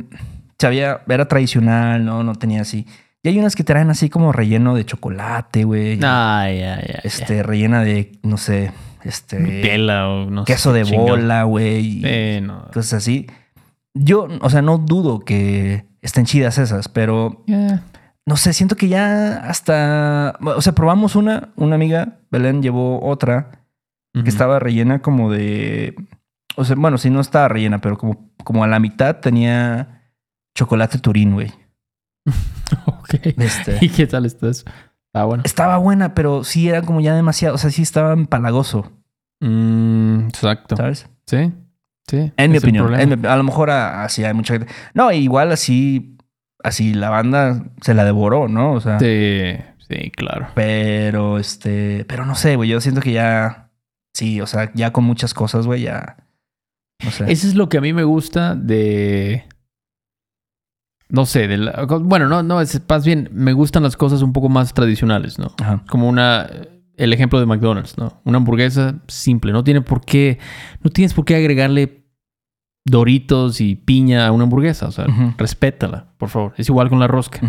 sabía, 0.59 1.03
era 1.07 1.29
tradicional, 1.29 2.03
¿no? 2.03 2.23
No 2.23 2.35
tenía 2.35 2.63
así. 2.63 2.87
Y 3.23 3.29
hay 3.29 3.39
unas 3.39 3.55
que 3.55 3.65
traen 3.65 3.91
así 3.91 4.09
como 4.09 4.33
relleno 4.33 4.75
de 4.75 4.87
chocolate, 4.87 5.65
güey. 5.65 5.99
Ay. 6.03 6.63
Este, 7.03 7.43
rellena 7.43 7.83
de, 7.83 8.13
no 8.23 8.39
sé, 8.39 8.73
este, 9.05 9.39
Nutella 9.39 10.09
o 10.09 10.31
no 10.31 10.47
sé. 10.47 10.55
queso 10.55 10.73
de 10.73 10.85
chingado. 10.85 11.09
bola, 11.09 11.43
güey. 11.43 12.01
Eh, 12.07 12.41
no. 12.43 12.69
Cosas 12.73 12.95
así. 12.95 13.27
Yo, 13.93 14.29
o 14.41 14.49
sea, 14.49 14.63
no 14.63 14.79
dudo 14.79 15.21
que 15.21 15.85
estén 16.01 16.25
chidas 16.25 16.57
esas, 16.57 16.89
pero 16.89 17.45
Yeah. 17.47 17.83
No 18.29 18.37
sé, 18.37 18.53
siento 18.53 18.77
que 18.77 18.89
ya 18.89 19.39
hasta, 19.39 20.37
o 20.41 20.61
sea, 20.63 20.75
probamos 20.75 21.17
una, 21.17 21.49
una 21.57 21.75
amiga, 21.75 22.19
Belén 22.31 22.63
llevó 22.63 23.05
otra 23.05 23.51
que 24.13 24.29
estaba 24.31 24.59
rellena 24.59 25.01
como 25.01 25.31
de. 25.31 25.95
O 26.57 26.65
sea, 26.65 26.75
bueno, 26.77 26.99
sí 26.99 27.09
no 27.09 27.21
estaba 27.21 27.47
rellena, 27.49 27.81
pero 27.81 27.97
como, 27.99 28.31
como 28.43 28.65
a 28.65 28.67
la 28.67 28.81
mitad 28.81 29.17
tenía 29.21 30.11
chocolate 30.57 30.99
turín, 30.99 31.35
güey. 31.35 31.53
Ok. 32.87 33.15
Este, 33.39 33.79
¿Y 33.81 33.89
qué 33.89 34.07
tal 34.07 34.27
está 34.27 34.49
eso? 34.51 34.65
Ah, 35.15 35.25
bueno. 35.25 35.43
estaba 35.47 35.79
buena, 35.79 36.15
pero 36.15 36.45
sí 36.45 36.69
era 36.69 36.83
como 36.83 37.01
ya 37.01 37.15
demasiado. 37.15 37.55
O 37.55 37.59
sea, 37.59 37.71
sí 37.71 37.83
estaba 37.83 38.13
empalagoso, 38.13 38.93
Mm, 39.41 40.27
exacto. 40.29 40.77
¿sabes? 40.77 41.09
Sí. 41.27 41.53
Sí. 42.09 42.33
En 42.37 42.51
mi 42.51 42.59
opinión. 42.59 42.87
problema. 42.87 43.03
En 43.15 43.21
mi- 43.23 43.27
a 43.29 43.37
lo 43.37 43.45
mejor 43.45 43.71
así 43.71 44.25
hay 44.25 44.35
mucha 44.35 44.55
gente. 44.55 44.73
No, 44.95 45.13
igual 45.13 45.53
así. 45.53 46.18
Así 46.63 46.93
la 46.95 47.11
banda 47.11 47.65
se 47.83 47.95
la 47.95 48.05
devoró, 48.05 48.49
¿no? 48.49 48.73
O 48.73 48.81
sea. 48.81 48.99
Sí, 48.99 49.53
sí, 49.89 50.11
claro. 50.11 50.49
Pero 50.55 51.39
este. 51.39 52.05
Pero 52.07 52.27
no 52.27 52.35
sé, 52.35 52.57
güey. 52.57 52.69
Yo 52.69 52.81
siento 52.81 53.01
que 53.01 53.13
ya. 53.13 53.71
Sí, 54.15 54.41
o 54.41 54.47
sea, 54.47 54.73
ya 54.75 54.93
con 54.93 55.05
muchas 55.05 55.35
cosas, 55.35 55.67
güey, 55.67 55.83
ya. 55.83 56.17
No 57.05 57.11
sé. 57.13 57.31
Eso 57.31 57.47
es 57.47 57.55
lo 57.55 57.69
que 57.69 57.79
a 57.79 57.81
mí 57.81 57.93
me 57.93 58.03
gusta 58.05 58.55
de. 58.57 59.45
No 61.11 61.25
sé, 61.25 61.49
de 61.49 61.57
la- 61.57 61.87
bueno, 62.01 62.29
no, 62.29 62.43
no, 62.43 62.61
es 62.61 62.83
más 62.87 63.07
bien, 63.07 63.31
me 63.33 63.55
gustan 63.55 63.83
las 63.83 63.97
cosas 63.97 64.21
un 64.21 64.33
poco 64.35 64.51
más 64.51 64.75
tradicionales, 64.75 65.39
¿no? 65.39 65.55
Ajá. 65.61 65.83
Como 65.89 66.09
una. 66.09 66.51
El 66.97 67.13
ejemplo 67.13 67.39
de 67.39 67.47
McDonald's, 67.47 67.97
¿no? 67.97 68.21
Una 68.25 68.39
hamburguesa 68.39 68.97
simple. 69.07 69.53
No 69.53 69.63
tiene 69.63 69.81
por 69.81 70.05
qué. 70.05 70.39
No 70.83 70.91
tienes 70.91 71.15
por 71.15 71.25
qué 71.25 71.37
agregarle 71.37 72.05
doritos 72.91 73.61
y 73.61 73.77
piña 73.77 74.27
a 74.27 74.33
una 74.33 74.45
hamburguesa. 74.45 74.89
O 74.89 74.93
sea, 74.93 75.07
respétala, 75.37 76.13
por 76.19 76.29
favor. 76.29 76.55
Es 76.57 76.69
igual 76.69 76.89
con 76.89 76.99
la 76.99 77.07
rosca. 77.07 77.41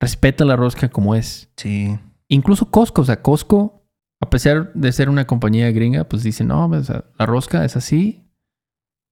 Respeta 0.00 0.44
la 0.44 0.56
rosca 0.56 0.88
como 0.88 1.14
es. 1.14 1.50
Sí. 1.56 1.98
Incluso 2.28 2.70
Costco, 2.70 3.02
o 3.02 3.04
sea, 3.04 3.22
Costco, 3.22 3.84
a 4.20 4.28
pesar 4.30 4.72
de 4.74 4.92
ser 4.92 5.08
una 5.08 5.26
compañía 5.26 5.70
gringa, 5.70 6.04
pues 6.04 6.22
dice, 6.22 6.44
no, 6.44 6.66
o 6.66 6.82
sea, 6.82 7.04
la 7.18 7.26
rosca 7.26 7.64
es 7.64 7.76
así. 7.76 8.24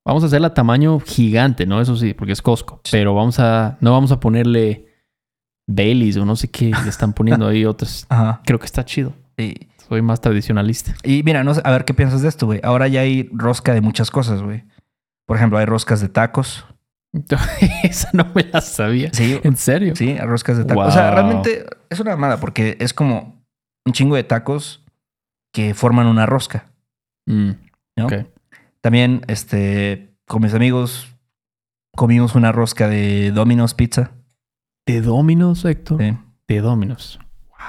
Vamos 0.06 0.22
a 0.22 0.26
hacerla 0.26 0.52
tamaño 0.52 1.00
gigante, 1.00 1.64
¿no? 1.64 1.80
Eso 1.80 1.96
sí, 1.96 2.12
porque 2.12 2.32
es 2.32 2.42
Costco. 2.42 2.80
Pero 2.90 3.14
vamos 3.14 3.38
a, 3.38 3.78
no 3.80 3.92
vamos 3.92 4.12
a 4.12 4.20
ponerle 4.20 4.88
Baileys 5.66 6.16
o 6.18 6.24
no 6.26 6.36
sé 6.36 6.50
qué 6.50 6.66
le 6.70 6.88
están 6.88 7.14
poniendo 7.14 7.46
ahí 7.46 7.64
otras. 7.64 8.06
Ajá. 8.10 8.42
Creo 8.44 8.58
que 8.58 8.66
está 8.66 8.84
chido. 8.84 9.14
Sí. 9.38 9.54
Soy 9.88 10.02
más 10.02 10.20
tradicionalista. 10.20 10.94
Y 11.02 11.22
mira, 11.22 11.44
no 11.44 11.54
sé, 11.54 11.60
a 11.64 11.70
ver 11.70 11.84
qué 11.84 11.94
piensas 11.94 12.22
de 12.22 12.28
esto, 12.28 12.46
güey. 12.46 12.60
Ahora 12.62 12.88
ya 12.88 13.00
hay 13.00 13.28
rosca 13.32 13.74
de 13.74 13.80
muchas 13.80 14.10
cosas, 14.10 14.42
güey. 14.42 14.64
Por 15.26 15.36
ejemplo, 15.36 15.58
hay 15.58 15.64
roscas 15.66 16.00
de 16.00 16.08
tacos. 16.08 16.66
Esa 17.82 18.10
no 18.12 18.26
me 18.34 18.42
la 18.44 18.60
sabía. 18.60 19.10
Sí, 19.12 19.40
¿En 19.44 19.56
serio? 19.56 19.94
sí, 19.96 20.16
roscas 20.18 20.58
de 20.58 20.64
tacos. 20.64 20.88
O 20.88 20.90
sea, 20.90 21.10
realmente 21.12 21.64
es 21.90 22.00
una 22.00 22.10
mamada 22.12 22.38
porque 22.40 22.76
es 22.80 22.92
como 22.92 23.44
un 23.86 23.92
chingo 23.92 24.16
de 24.16 24.24
tacos 24.24 24.84
que 25.52 25.74
forman 25.74 26.06
una 26.06 26.26
rosca, 26.26 26.70
Mm, 27.26 27.50
¿no? 27.96 28.06
ok. 28.06 28.12
También, 28.82 29.22
este, 29.28 30.14
con 30.26 30.42
mis 30.42 30.52
amigos 30.52 31.08
comimos 31.96 32.34
una 32.34 32.52
rosca 32.52 32.86
de 32.88 33.30
Domino's 33.30 33.72
Pizza. 33.74 34.10
¿De 34.86 35.00
Dominos, 35.00 35.64
Héctor? 35.64 36.02
Sí. 36.02 36.18
De 36.48 36.60
Dominos. 36.60 37.18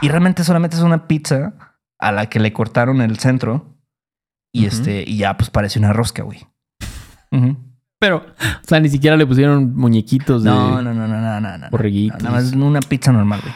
Y 0.02 0.10
realmente 0.10 0.44
solamente 0.44 0.76
es 0.76 0.82
una 0.82 1.08
pizza 1.08 1.78
a 2.00 2.12
la 2.12 2.28
que 2.28 2.40
le 2.42 2.52
cortaron 2.52 3.00
el 3.02 3.18
centro 3.20 3.78
y 4.52 4.66
este, 4.66 5.04
y 5.08 5.18
ya 5.18 5.38
pues 5.38 5.50
parece 5.50 5.80
una 5.80 5.94
rosca, 5.94 6.24
güey. 6.24 6.46
Pero, 8.00 8.18
o 8.18 8.68
sea, 8.68 8.80
ni 8.80 8.90
siquiera 8.90 9.16
le 9.18 9.26
pusieron 9.26 9.76
muñequitos 9.76 10.44
de 10.44 10.50
No, 10.50 10.82
no, 10.82 10.94
no, 10.94 11.08
no, 11.08 11.22
no, 11.22 11.40
no, 11.42 11.58
no. 11.58 11.70
borreguitos. 11.70 12.22
Nada 12.22 12.36
más 12.36 12.52
una 12.54 12.80
pizza 12.82 13.12
normal, 13.12 13.42
güey. 13.42 13.54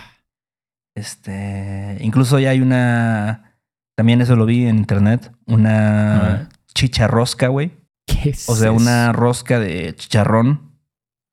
Este, 0.95 1.97
incluso 2.01 2.39
ya 2.39 2.49
hay 2.51 2.61
una, 2.61 3.57
también 3.95 4.21
eso 4.21 4.35
lo 4.35 4.45
vi 4.45 4.65
en 4.65 4.77
internet, 4.77 5.31
una 5.45 6.49
chicharrosca, 6.73 7.47
güey. 7.47 7.71
¿Qué 8.05 8.31
es 8.31 8.49
O 8.49 8.55
sea, 8.55 8.69
eso? 8.69 8.73
una 8.77 9.11
rosca 9.13 9.59
de 9.59 9.93
chicharrón 9.95 10.67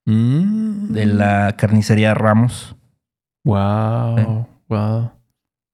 Mm. 0.08 0.92
de 0.92 1.06
la 1.06 1.56
carnicería 1.56 2.14
Ramos. 2.14 2.76
Wow, 3.44 4.16
Sí. 4.18 4.24
wow. 4.68 5.10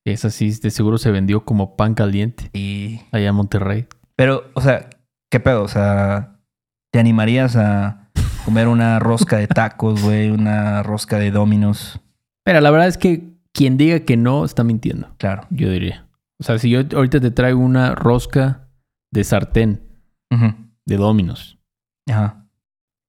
Esa 0.06 0.30
sí, 0.30 0.50
de 0.62 0.70
seguro 0.70 0.96
se 0.96 1.10
vendió 1.10 1.44
como 1.44 1.76
pan 1.76 1.94
caliente 1.94 2.48
Y, 2.54 3.00
allá 3.12 3.28
en 3.28 3.34
Monterrey. 3.34 3.86
pero, 4.16 4.44
o 4.54 4.60
sea, 4.62 4.88
¿qué 5.30 5.38
pedo? 5.38 5.62
O 5.64 5.68
sea, 5.68 6.38
¿te 6.92 7.00
animarías 7.00 7.56
a 7.56 8.10
comer 8.44 8.68
una 8.68 8.98
rosca 8.98 9.36
de 9.38 9.46
tacos, 9.48 10.02
güey? 10.02 10.30
Una 10.30 10.82
rosca 10.82 11.18
de 11.18 11.30
Dominos. 11.30 12.00
Pero 12.44 12.60
la 12.60 12.70
verdad 12.70 12.88
es 12.88 12.98
que 12.98 13.32
quien 13.52 13.76
diga 13.76 14.00
que 14.00 14.16
no 14.16 14.44
está 14.44 14.64
mintiendo, 14.64 15.14
Claro. 15.18 15.46
yo 15.50 15.70
diría. 15.70 16.06
O 16.40 16.44
sea, 16.44 16.58
si 16.58 16.70
yo 16.70 16.80
ahorita 16.94 17.20
te 17.20 17.30
traigo 17.30 17.60
una 17.60 17.94
rosca 17.94 18.68
de 19.12 19.24
sartén, 19.24 19.82
de 20.86 20.96
Dominos, 20.96 21.58
Ajá. 22.08 22.46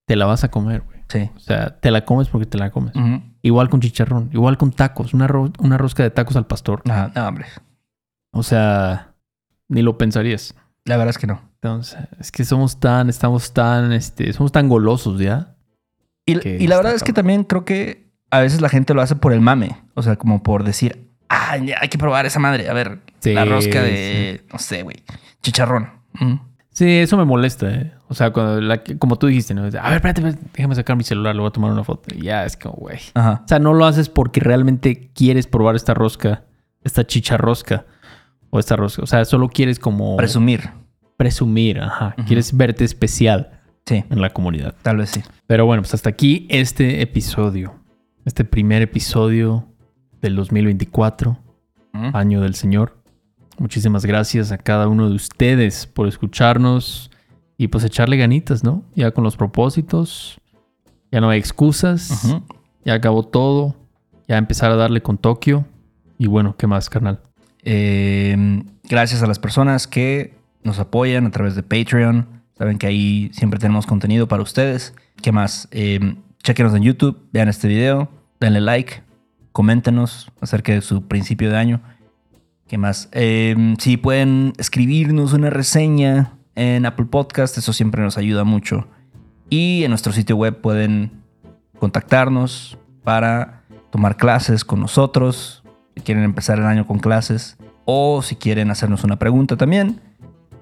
te 0.06 0.16
la 0.16 0.26
vas 0.26 0.44
a 0.44 0.52
comer, 0.52 0.82
güey. 0.82 1.00
Sí. 1.10 1.30
O 1.36 1.40
sea, 1.40 1.80
te 1.80 1.90
la 1.92 2.06
comes 2.06 2.28
porque 2.28 2.46
te 2.46 2.58
la 2.58 2.70
comes. 2.72 2.94
Igual 3.42 3.70
con 3.70 3.80
chicharrón, 3.82 4.30
igual 4.34 4.58
con 4.58 4.72
tacos, 4.72 5.14
una, 5.14 5.28
ro- 5.28 5.52
una 5.60 5.78
rosca 5.78 6.04
de 6.04 6.10
tacos 6.12 6.36
al 6.36 6.46
pastor. 6.48 6.82
Ajá. 6.90 7.12
No, 7.16 7.28
hombre. 7.28 7.46
O 8.34 8.44
sea, 8.44 9.14
ni 9.70 9.82
lo 9.82 9.98
pensarías. 9.98 10.56
La 10.86 10.98
verdad 10.98 11.12
es 11.12 11.18
que 11.18 11.28
no. 11.28 11.42
Entonces, 11.64 11.98
es 12.20 12.30
que 12.30 12.44
somos 12.44 12.78
tan, 12.82 13.10
estamos 13.10 13.54
tan, 13.54 13.94
este, 13.94 14.34
somos 14.34 14.52
tan 14.52 14.68
golosos 14.68 15.18
ya. 15.18 15.56
Y, 16.26 16.68
la 16.68 16.76
verdad 16.76 16.94
es 16.94 17.04
que 17.04 17.14
también 17.14 17.46
creo 17.46 17.64
que 17.64 18.12
a 18.32 18.40
veces 18.42 18.60
la 18.60 18.68
gente 18.68 18.94
lo 18.94 19.02
hace 19.02 19.16
por 19.16 19.32
el 19.32 19.40
mame. 19.40 19.78
O 19.94 20.04
sea, 20.04 20.18
como 20.18 20.44
por 20.44 20.66
decir, 20.66 21.10
ah, 21.30 21.56
ya 21.58 21.78
hay 21.80 21.88
que 21.88 21.98
probar 21.98 22.26
esa 22.26 22.40
madre. 22.40 22.70
A 22.70 22.74
ver, 22.74 23.00
Sí, 23.20 23.34
la 23.34 23.46
rosca 23.46 23.82
de, 23.82 24.46
no 24.52 24.60
sé, 24.60 24.84
güey, 24.84 25.04
chicharrón. 25.42 25.90
Ujú. 26.16 26.40
Sí, 26.72 26.98
eso 26.98 27.16
me 27.16 27.24
molesta, 27.24 27.70
¿eh? 27.70 27.94
O 28.10 28.14
sea, 28.14 28.32
cuando 28.32 28.60
la- 28.60 28.84
como 29.00 29.18
tú 29.18 29.28
dijiste, 29.28 29.54
¿no? 29.54 29.62
A 29.62 29.70
ver, 29.70 29.76
espérate, 29.76 30.20
espérate, 30.20 30.40
déjame 30.54 30.76
sacar 30.76 30.98
mi 30.98 31.04
celular, 31.06 31.34
le 31.34 31.40
voy 31.42 31.48
a 31.48 31.52
tomar 31.54 31.72
una 31.72 31.86
foto. 31.86 32.14
Y 32.14 32.24
ya, 32.24 32.44
es 32.46 32.58
como, 32.58 32.76
güey. 32.76 33.00
O 33.16 33.48
sea, 33.48 33.60
no 33.60 33.74
lo 33.74 33.86
haces 33.86 34.10
porque 34.10 34.42
realmente 34.42 35.12
quieres 35.14 35.48
probar 35.48 35.76
esta 35.78 35.94
rosca, 35.94 36.44
esta 36.84 37.08
chicharrosca 37.08 37.86
o 38.50 38.60
esta 38.60 38.76
rosca. 38.76 39.02
O 39.04 39.08
sea, 39.08 39.24
solo 39.24 39.48
quieres 39.48 39.80
como 39.80 40.18
Presumir. 40.18 40.83
Presumir, 41.18 41.80
ajá. 41.80 42.16
Quieres 42.28 42.56
verte 42.56 42.84
especial 42.84 43.60
Sí, 43.86 44.04
en 44.10 44.22
la 44.22 44.30
comunidad. 44.32 44.76
tal 44.82 44.98
vez 44.98 45.10
sí. 45.12 45.22
Pero 45.48 45.66
bueno, 45.66 45.82
pues 45.84 45.94
hasta 45.94 46.10
aquí 46.10 46.48
este 46.50 47.02
episodio. 47.02 47.76
Este 48.26 48.46
primer 48.46 48.82
episodio 48.82 49.68
del 50.22 50.36
2024, 50.36 51.38
Ujú. 51.94 52.18
año 52.18 52.42
del 52.42 52.56
Señor. 52.56 52.98
Muchísimas 53.60 54.06
gracias 54.06 54.52
a 54.52 54.58
cada 54.58 54.88
uno 54.88 55.10
de 55.10 55.16
ustedes 55.16 55.86
por 55.86 56.08
escucharnos 56.08 57.12
y 57.58 57.68
pues 57.68 57.84
echarle 57.84 58.18
ganitas, 58.18 58.64
¿no? 58.64 58.84
Ya 58.96 59.12
con 59.12 59.24
los 59.24 59.36
propósitos, 59.38 60.40
ya 61.12 61.22
no 61.22 61.30
hay 61.30 61.38
excusas, 61.40 62.36
ya 62.84 62.94
acabó 62.96 63.24
todo, 63.24 63.76
ya 64.28 64.38
empezar 64.38 64.72
a 64.72 64.76
darle 64.76 65.02
con 65.02 65.18
Tokio. 65.18 65.66
Y 66.18 66.28
bueno, 66.28 66.56
¿qué 66.58 66.66
más, 66.66 66.90
carnal? 66.90 67.20
Eh, 67.64 68.64
gracias 68.90 69.22
a 69.22 69.28
las 69.28 69.40
personas 69.40 69.88
que 69.88 70.34
nos 70.64 70.80
apoyan 70.80 71.26
a 71.26 71.32
través 71.32 71.56
de 71.56 71.64
Patreon. 71.64 72.28
Saben 72.58 72.78
que 72.78 72.88
ahí 72.88 73.32
siempre 73.34 73.60
tenemos 73.60 73.86
contenido 73.86 74.28
para 74.28 74.44
ustedes. 74.44 74.94
¿Qué 75.22 75.32
más? 75.32 75.68
Eh, 75.72 76.16
chequenos 76.44 76.74
en 76.76 76.84
YouTube, 76.84 77.20
vean 77.32 77.50
este 77.50 77.68
video, 77.68 78.10
denle 78.40 78.62
like, 78.62 79.02
coméntenos 79.52 80.32
acerca 80.42 80.74
de 80.74 80.82
su 80.82 81.08
principio 81.08 81.50
de 81.50 81.58
año. 81.58 81.82
¿Qué 82.68 82.78
más? 82.78 83.10
Eh, 83.12 83.76
si 83.80 83.98
pueden 83.98 84.54
escribirnos 84.58 85.34
una 85.34 85.50
reseña 85.50 86.34
en 86.56 86.86
Apple 86.86 87.06
Podcast, 87.06 87.58
eso 87.58 87.74
siempre 87.74 88.02
nos 88.02 88.18
ayuda 88.18 88.44
mucho. 88.44 88.88
Y 89.50 89.84
en 89.84 89.92
nuestro 89.92 90.14
sitio 90.14 90.36
web 90.36 90.62
pueden 90.62 91.24
contactarnos 91.80 92.78
para 93.04 93.64
tomar 93.92 94.18
clases 94.18 94.66
con 94.66 94.80
nosotros, 94.80 95.64
si 95.96 96.02
quieren 96.02 96.24
empezar 96.24 96.58
el 96.58 96.66
año 96.66 96.88
con 96.88 97.00
clases 97.00 97.58
o 97.86 98.22
si 98.22 98.36
quieren 98.36 98.72
hacernos 98.72 99.04
una 99.04 99.20
pregunta 99.20 99.58
también. 99.58 100.02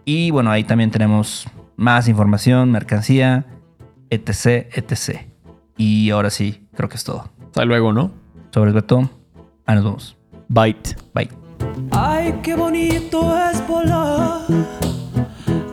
Y 0.06 0.32
bueno, 0.32 0.52
ahí 0.52 0.64
también 0.64 0.92
tenemos 0.92 1.48
más 1.76 2.08
información, 2.08 2.72
mercancía, 2.72 3.46
etc, 4.10 4.68
etc. 4.74 5.22
Y 5.78 6.10
ahora 6.10 6.30
sí, 6.30 6.68
creo 6.74 6.90
que 6.90 6.96
es 6.96 7.04
todo. 7.04 7.30
Hasta 7.46 7.66
luego, 7.66 7.94
¿no? 7.94 8.12
Sobre 8.54 8.80
todo, 8.82 9.10
ahí 9.66 9.76
nos 9.76 9.84
vemos. 9.84 10.18
Bye. 10.48 10.76
Bye. 11.14 11.30
Ay, 11.92 12.40
qué 12.44 12.56
bonito 12.56 13.38
es 13.50 13.66
volar 13.68 14.42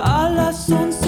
a 0.00 0.28
las 0.30 0.70
11 0.70 1.07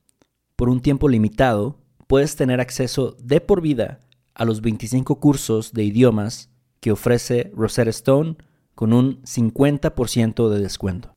Por 0.61 0.69
un 0.69 0.79
tiempo 0.79 1.09
limitado, 1.09 1.79
puedes 2.05 2.35
tener 2.35 2.61
acceso 2.61 3.17
de 3.19 3.41
por 3.41 3.61
vida 3.63 3.99
a 4.35 4.45
los 4.45 4.61
25 4.61 5.19
cursos 5.19 5.73
de 5.73 5.83
idiomas 5.83 6.51
que 6.79 6.91
ofrece 6.91 7.51
Rosetta 7.55 7.89
Stone 7.89 8.35
con 8.75 8.93
un 8.93 9.23
50% 9.23 10.49
de 10.49 10.59
descuento. 10.59 11.15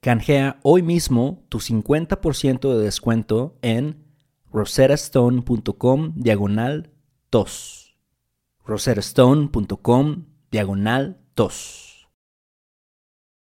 Canjea 0.00 0.60
hoy 0.62 0.82
mismo 0.82 1.42
tu 1.48 1.58
50% 1.58 2.76
de 2.76 2.84
descuento 2.84 3.58
en 3.60 4.04
rosettastone.com 4.52 6.12
diagonal 6.14 6.92
tos. 7.28 7.98
rosettastone.com 8.64 10.26
diagonal 10.52 11.18
tos. 11.34 11.85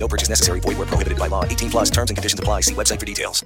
No 0.00 0.08
purchase 0.08 0.30
necessary. 0.30 0.60
Void 0.60 0.78
where 0.78 0.88
prohibited 0.88 1.18
by 1.18 1.28
law. 1.28 1.44
18 1.44 1.70
plus 1.70 1.90
terms 1.90 2.10
and 2.10 2.16
conditions 2.16 2.40
apply. 2.40 2.62
See 2.62 2.74
website 2.74 2.98
for 2.98 3.06
details. 3.06 3.44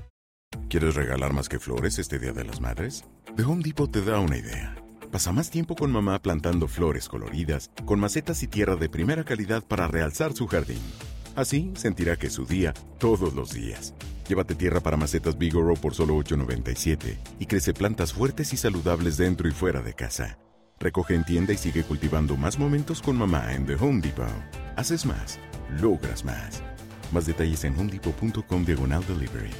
¿Quieres 0.68 0.94
regalar 0.94 1.32
más 1.32 1.48
que 1.48 1.58
flores 1.58 1.98
este 1.98 2.18
Día 2.18 2.32
de 2.32 2.44
las 2.44 2.60
Madres? 2.60 3.04
The 3.36 3.42
Home 3.42 3.62
Depot 3.62 3.90
te 3.90 4.02
da 4.02 4.20
una 4.20 4.36
idea. 4.38 4.76
Pasa 5.10 5.32
más 5.32 5.50
tiempo 5.50 5.74
con 5.74 5.92
mamá 5.92 6.20
plantando 6.20 6.66
flores 6.66 7.08
coloridas, 7.08 7.70
con 7.84 8.00
macetas 8.00 8.42
y 8.42 8.48
tierra 8.48 8.76
de 8.76 8.88
primera 8.88 9.24
calidad 9.24 9.62
para 9.62 9.86
realzar 9.86 10.32
su 10.32 10.46
jardín. 10.46 10.80
Así 11.36 11.72
sentirá 11.76 12.16
que 12.16 12.28
es 12.28 12.32
su 12.32 12.46
día 12.46 12.72
todos 12.98 13.34
los 13.34 13.52
días. 13.52 13.94
Llévate 14.28 14.54
tierra 14.54 14.80
para 14.80 14.96
macetas 14.96 15.36
Bigoro 15.36 15.74
por 15.74 15.94
solo 15.94 16.16
$8.97 16.16 17.16
y 17.38 17.46
crece 17.46 17.74
plantas 17.74 18.12
fuertes 18.12 18.52
y 18.52 18.56
saludables 18.56 19.16
dentro 19.16 19.48
y 19.48 19.52
fuera 19.52 19.82
de 19.82 19.94
casa. 19.94 20.38
Recoge 20.80 21.14
en 21.14 21.24
tienda 21.24 21.52
y 21.52 21.56
sigue 21.56 21.84
cultivando 21.84 22.36
más 22.36 22.58
momentos 22.58 23.00
con 23.00 23.16
mamá 23.16 23.54
en 23.54 23.66
The 23.66 23.74
Home 23.74 24.00
Depot. 24.00 24.26
Haces 24.76 25.06
más, 25.06 25.38
logras 25.80 26.24
más. 26.24 26.62
Más 27.12 27.26
detalles 27.26 27.64
en 27.64 27.78
homedepot.com 27.78 28.64
diagonal 28.64 29.04
delivery. 29.06 29.50